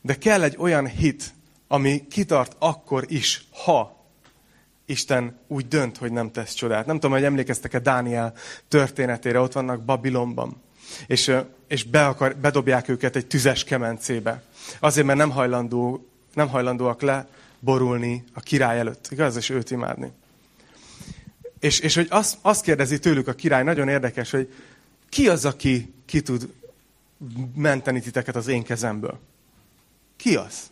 [0.00, 1.34] De kell egy olyan hit,
[1.68, 4.06] ami kitart akkor is, ha
[4.86, 6.86] Isten úgy dönt, hogy nem tesz csodát.
[6.86, 8.34] Nem tudom, hogy emlékeztek-e Dániel
[8.68, 10.62] történetére, ott vannak Babilonban.
[11.06, 11.36] És,
[11.68, 14.42] és be akar, bedobják őket egy tüzes kemencébe.
[14.78, 19.08] Azért, mert nem, hajlandó, nem hajlandóak leborulni a király előtt.
[19.10, 19.36] Igaz?
[19.36, 20.12] És őt imádni.
[21.60, 24.54] És, és hogy azt, azt kérdezi tőlük a király, nagyon érdekes, hogy
[25.08, 26.52] ki az, aki ki tud
[27.54, 29.18] menteni titeket az én kezemből?
[30.16, 30.70] Ki az?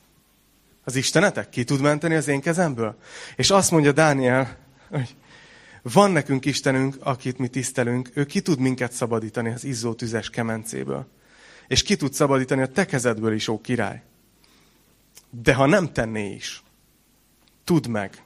[0.84, 1.48] Az Istenetek?
[1.48, 2.96] Ki tud menteni az én kezemből?
[3.36, 4.56] És azt mondja Dániel,
[4.88, 5.14] hogy
[5.92, 11.06] van nekünk Istenünk, akit mi tisztelünk, ő ki tud minket szabadítani az izzó tüzes kemencéből.
[11.68, 14.02] És ki tud szabadítani a te kezedből is, ó király.
[15.30, 16.62] De ha nem tenné is,
[17.64, 18.22] tudd meg,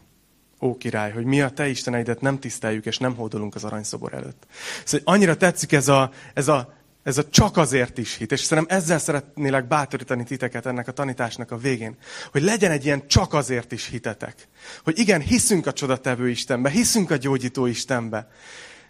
[0.61, 4.46] ó király, hogy mi a te isteneidet nem tiszteljük, és nem hódolunk az aranyszobor előtt.
[4.84, 6.78] Szóval annyira tetszik ez a, ez a,
[7.09, 11.50] ez a csak azért is hit, és szerintem ezzel szeretnélek bátorítani titeket ennek a tanításnak
[11.50, 11.96] a végén,
[12.30, 14.48] hogy legyen egy ilyen csak azért is hitetek.
[14.84, 18.30] Hogy igen, hiszünk a csodatevő Istenbe, hiszünk a gyógyító Istenbe,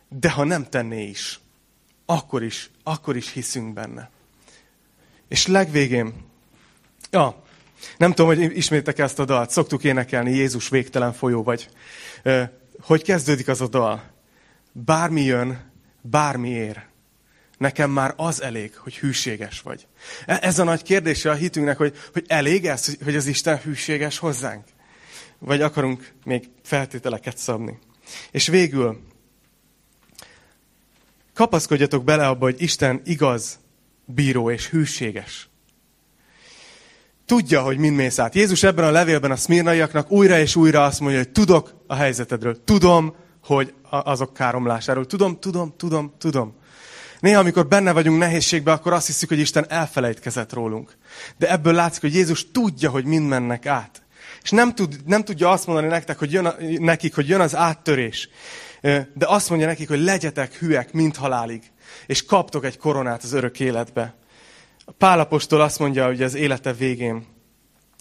[0.08, 1.40] de ha nem tenné is,
[2.06, 4.10] akkor is, akkor is hiszünk benne.
[5.28, 6.14] És legvégén,
[7.10, 7.42] ja,
[7.96, 9.50] nem tudom, hogy ismétek ezt a dalt.
[9.50, 11.68] Szoktuk énekelni, Jézus végtelen folyó vagy.
[12.80, 14.02] Hogy kezdődik az a dal?
[14.72, 16.87] Bármi jön, bármi ér.
[17.58, 19.86] Nekem már az elég, hogy hűséges vagy.
[20.26, 24.18] E, ez a nagy kérdése a hitünknek, hogy, hogy elég ez, hogy az Isten hűséges
[24.18, 24.64] hozzánk?
[25.38, 27.78] Vagy akarunk még feltételeket szabni?
[28.30, 29.00] És végül,
[31.34, 33.58] kapaszkodjatok bele abba, hogy Isten igaz,
[34.04, 35.48] bíró és hűséges
[37.28, 38.34] tudja, hogy mind mész át.
[38.34, 42.64] Jézus ebben a levélben a szmirnaiaknak újra és újra azt mondja, hogy tudok a helyzetedről.
[42.64, 45.06] Tudom, hogy azok káromlásáról.
[45.06, 46.54] Tudom, tudom, tudom, tudom.
[47.20, 50.96] Néha, amikor benne vagyunk nehézségben, akkor azt hiszük, hogy Isten elfelejtkezett rólunk.
[51.36, 54.02] De ebből látszik, hogy Jézus tudja, hogy mind mennek át.
[54.42, 57.56] És nem, tud, nem tudja azt mondani nektek, hogy jön a, nekik, hogy jön az
[57.56, 58.28] áttörés.
[59.14, 61.62] De azt mondja nekik, hogy legyetek hülyek, mint halálig.
[62.06, 64.14] És kaptok egy koronát az örök életbe.
[64.98, 67.26] Pálapostól azt mondja, hogy az élete végén,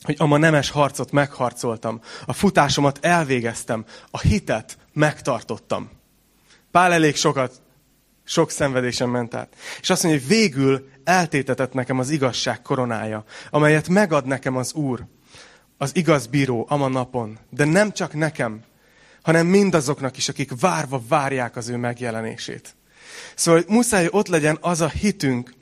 [0.01, 5.89] hogy ama nemes harcot megharcoltam, a futásomat elvégeztem, a hitet megtartottam.
[6.71, 7.61] Pál elég sokat,
[8.27, 9.55] sok szenvedésen ment át.
[9.81, 15.05] És azt mondja, hogy végül eltétetett nekem az igazság koronája, amelyet megad nekem az Úr,
[15.77, 17.39] az igaz bíró ama napon.
[17.49, 18.61] De nem csak nekem,
[19.21, 22.75] hanem mindazoknak is, akik várva várják az ő megjelenését.
[23.35, 25.53] Szóval muszáj, hogy ott legyen az a hitünk,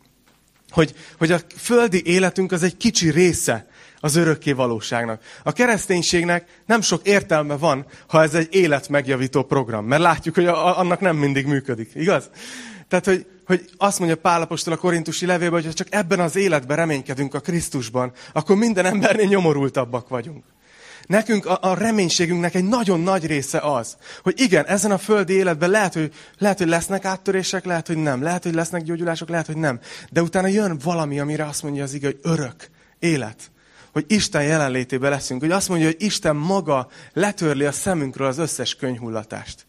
[0.70, 3.68] hogy, hogy a földi életünk az egy kicsi része
[4.06, 5.22] az örökké valóságnak.
[5.44, 11.00] A kereszténységnek nem sok értelme van, ha ez egy életmegjavító program, mert látjuk, hogy annak
[11.00, 12.30] nem mindig működik, igaz?
[12.88, 16.78] Tehát, hogy, hogy azt mondja Pálapostól a korintusi levélben, hogy ha csak ebben az életben
[16.78, 20.44] reménykedünk a Krisztusban, akkor minden embernél nyomorultabbak vagyunk.
[21.06, 25.70] Nekünk a, a reménységünknek egy nagyon nagy része az, hogy igen, ezen a földi életben
[25.70, 28.22] lehet hogy, lehet, hogy lesznek áttörések, lehet, hogy nem.
[28.22, 29.80] Lehet, hogy lesznek gyógyulások, lehet, hogy nem.
[30.12, 33.54] De utána jön valami, amire azt mondja az ige, hogy örök élet.
[33.96, 35.42] Hogy Isten jelenlétében leszünk.
[35.42, 39.66] Hogy azt mondja, hogy Isten maga letörli a szemünkről az összes könyhullatást.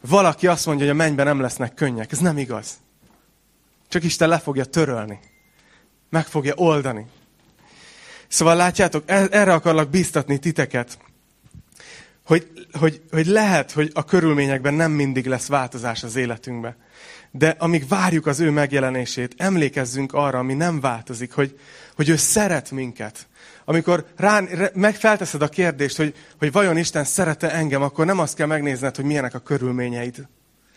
[0.00, 2.12] Valaki azt mondja, hogy a mennyben nem lesznek könnyek.
[2.12, 2.78] Ez nem igaz.
[3.88, 5.18] Csak Isten le fogja törölni.
[6.10, 7.06] Meg fogja oldani.
[8.28, 10.98] Szóval látjátok, e- erre akarlak biztatni titeket,
[12.24, 16.76] hogy, hogy, hogy lehet, hogy a körülményekben nem mindig lesz változás az életünkben.
[17.30, 21.58] De amíg várjuk az ő megjelenését, emlékezzünk arra, ami nem változik, hogy,
[21.98, 23.26] hogy ő szeret minket.
[23.64, 24.42] Amikor rá,
[24.74, 28.96] meg felteszed a kérdést, hogy, hogy vajon Isten szerete engem, akkor nem azt kell megnézned,
[28.96, 30.28] hogy milyenek a körülményeid,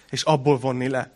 [0.09, 1.11] és abból vonni le,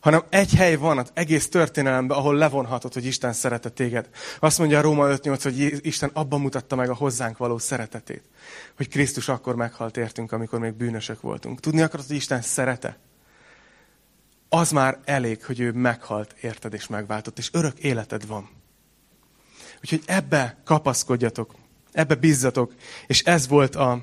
[0.00, 4.08] hanem egy hely van az egész történelemben, ahol levonhatod, hogy Isten szeretett téged.
[4.38, 8.22] Azt mondja a Róma 5.8, hogy Isten abban mutatta meg a hozzánk való szeretetét,
[8.76, 11.60] hogy Krisztus akkor meghalt értünk, amikor még bűnösök voltunk.
[11.60, 12.98] Tudni akarod, hogy Isten szerete?
[14.48, 18.59] Az már elég, hogy ő meghalt, érted és megváltott, és örök életed van.
[19.82, 21.54] Úgyhogy ebbe kapaszkodjatok,
[21.92, 22.74] ebbe bízzatok,
[23.06, 24.02] és ez volt a,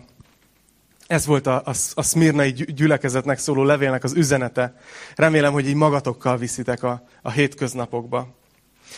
[1.07, 4.82] ez volt a, a, a szmirnai gyülekezetnek szóló levélnek az üzenete.
[5.15, 8.36] Remélem, hogy így magatokkal viszitek a, a hétköznapokba.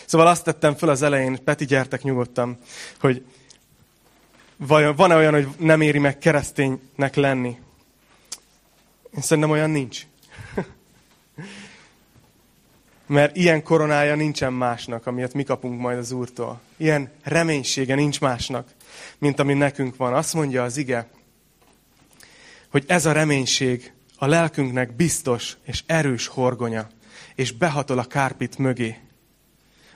[0.05, 2.57] Szóval azt tettem föl az elején, Peti, gyertek nyugodtan,
[2.99, 3.25] hogy
[4.57, 7.59] vajon van-e olyan, hogy nem éri meg kereszténynek lenni?
[9.15, 10.05] Én szerintem olyan nincs.
[13.09, 16.61] Mert ilyen koronája nincsen másnak, amilyet mi kapunk majd az Úrtól.
[16.77, 18.67] Ilyen reménysége nincs másnak,
[19.17, 20.13] mint ami nekünk van.
[20.13, 21.07] Azt mondja az ige,
[22.71, 26.87] hogy ez a reménység a lelkünknek biztos és erős horgonya,
[27.35, 28.97] és behatol a kárpit mögé.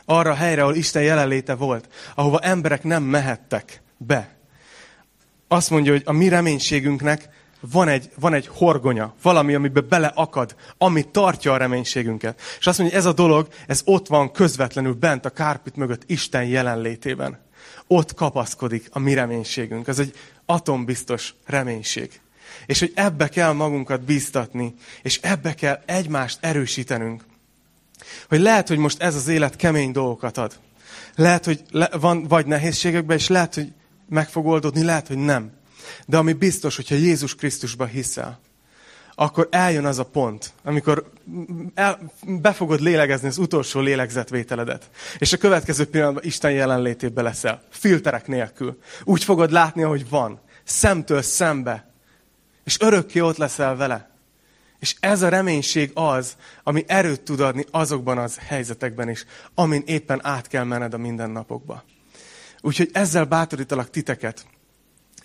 [0.05, 4.35] Arra a helyre, ahol Isten jelenléte volt, ahova emberek nem mehettek be.
[5.47, 7.29] Azt mondja, hogy a mi reménységünknek
[7.71, 12.41] van egy, van egy horgonya, valami, amiben beleakad, ami tartja a reménységünket.
[12.59, 16.03] És azt mondja, hogy ez a dolog, ez ott van közvetlenül bent a kárpit mögött
[16.05, 17.39] Isten jelenlétében.
[17.87, 19.87] Ott kapaszkodik a mi reménységünk.
[19.87, 22.21] Ez egy atombiztos reménység.
[22.65, 27.23] És hogy ebbe kell magunkat bíztatni, és ebbe kell egymást erősítenünk.
[28.27, 30.59] Hogy lehet, hogy most ez az élet kemény dolgokat ad.
[31.15, 33.71] Lehet, hogy le, van vagy nehézségekben, és lehet, hogy
[34.09, 35.51] meg fog oldódni, lehet, hogy nem.
[36.05, 38.39] De ami biztos, hogyha Jézus Krisztusba hiszel,
[39.15, 41.11] akkor eljön az a pont, amikor
[41.73, 44.89] el, be fogod lélegezni az utolsó lélegzetvételedet.
[45.17, 47.63] És a következő pillanatban Isten jelenlétébe leszel.
[47.69, 48.79] Filterek nélkül.
[49.03, 50.39] Úgy fogod látni, ahogy van.
[50.63, 51.91] Szemtől szembe.
[52.63, 54.11] És örökké ott leszel vele.
[54.79, 59.25] És ez a reménység az, ami erőt tud adni azokban az helyzetekben is,
[59.55, 61.83] amin éppen át kell menned a mindennapokba.
[62.61, 64.45] Úgyhogy ezzel bátorítalak titeket,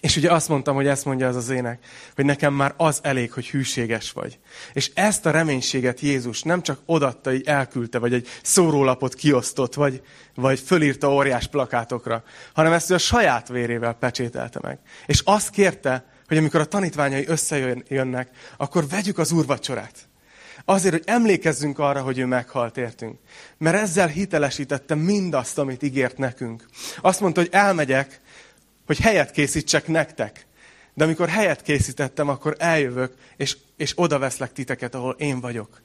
[0.01, 1.85] és ugye azt mondtam, hogy ezt mondja az az ének,
[2.15, 4.39] hogy nekem már az elég, hogy hűséges vagy.
[4.73, 10.03] És ezt a reménységet Jézus nem csak odatta, így elküldte, vagy egy szórólapot kiosztott, vagy,
[10.35, 12.23] vagy fölírta óriás plakátokra,
[12.55, 14.79] hanem ezt ő a saját vérével pecsételte meg.
[15.07, 20.09] És azt kérte, hogy amikor a tanítványai összejönnek, akkor vegyük az úrvacsorát.
[20.65, 23.19] Azért, hogy emlékezzünk arra, hogy ő meghalt értünk.
[23.59, 26.65] Mert ezzel hitelesítette mindazt, amit ígért nekünk.
[27.01, 28.21] Azt mondta, hogy elmegyek,
[28.89, 30.47] hogy helyet készítsek nektek.
[30.95, 35.83] De amikor helyet készítettem, akkor eljövök, és, és oda veszlek titeket, ahol én vagyok.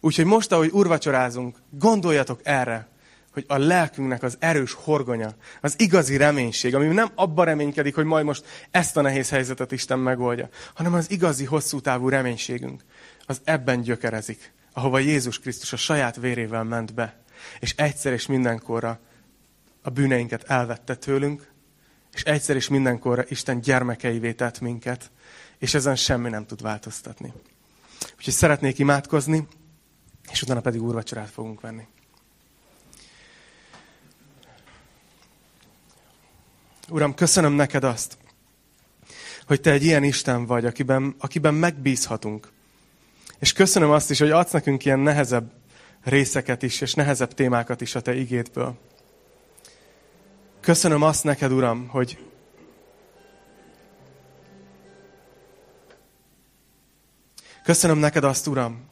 [0.00, 2.88] Úgyhogy most, ahogy urvacsorázunk, gondoljatok erre,
[3.32, 8.24] hogy a lelkünknek az erős horgonya, az igazi reménység, ami nem abban reménykedik, hogy majd
[8.24, 12.82] most ezt a nehéz helyzetet Isten megoldja, hanem az igazi hosszú távú reménységünk,
[13.26, 17.22] az ebben gyökerezik, ahova Jézus Krisztus a saját vérével ment be,
[17.60, 19.00] és egyszer és mindenkorra
[19.82, 21.51] a bűneinket elvette tőlünk,
[22.12, 25.10] és egyszer és mindenkorra Isten gyermekeivé tett minket,
[25.58, 27.32] és ezen semmi nem tud változtatni.
[28.16, 29.46] Úgyhogy szeretnék imádkozni,
[30.30, 31.86] és utána pedig úrvacsorát fogunk venni.
[36.88, 38.16] Uram, köszönöm neked azt,
[39.46, 42.48] hogy te egy ilyen Isten vagy, akiben, akiben megbízhatunk.
[43.38, 45.52] És köszönöm azt is, hogy adsz nekünk ilyen nehezebb
[46.02, 48.78] részeket is, és nehezebb témákat is a te igétből.
[50.62, 52.18] Köszönöm azt neked, Uram, hogy
[57.62, 58.88] Köszönöm neked azt, Uram,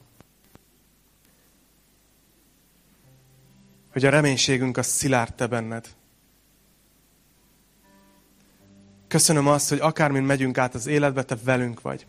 [3.93, 5.87] hogy a reménységünk az szilárd te benned.
[9.09, 12.07] Köszönöm azt, hogy akármin megyünk át az életbe, te velünk vagy.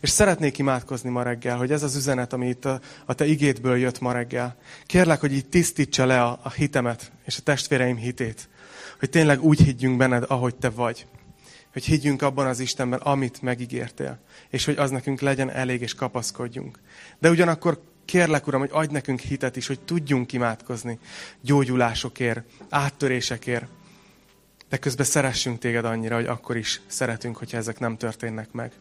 [0.00, 3.76] És szeretnék imádkozni ma reggel, hogy ez az üzenet, ami itt a, a te igétből
[3.76, 4.56] jött ma reggel.
[4.86, 8.48] Kérlek, hogy így tisztítsa le a, a hitemet és a testvéreim hitét
[9.04, 11.06] hogy tényleg úgy higgyünk benned, ahogy te vagy.
[11.72, 14.18] Hogy higgyünk abban az Istenben, amit megígértél.
[14.50, 16.80] És hogy az nekünk legyen elég, és kapaszkodjunk.
[17.18, 20.98] De ugyanakkor kérlek, Uram, hogy adj nekünk hitet is, hogy tudjunk imádkozni
[21.40, 23.66] gyógyulásokért, áttörésekért.
[24.68, 28.72] De közben szeressünk téged annyira, hogy akkor is szeretünk, hogyha ezek nem történnek meg.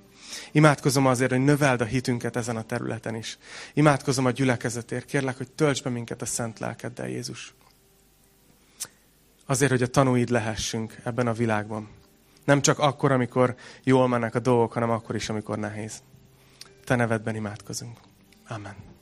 [0.51, 3.37] Imádkozom azért, hogy növeld a hitünket ezen a területen is.
[3.73, 5.05] Imádkozom a gyülekezetért.
[5.05, 7.53] Kérlek, hogy tölts be minket a szent lelkeddel, Jézus.
[9.45, 11.89] Azért, hogy a tanúid lehessünk ebben a világban.
[12.45, 16.03] Nem csak akkor, amikor jól mennek a dolgok, hanem akkor is, amikor nehéz.
[16.83, 17.97] Te nevedben imádkozunk.
[18.47, 18.92] Amen.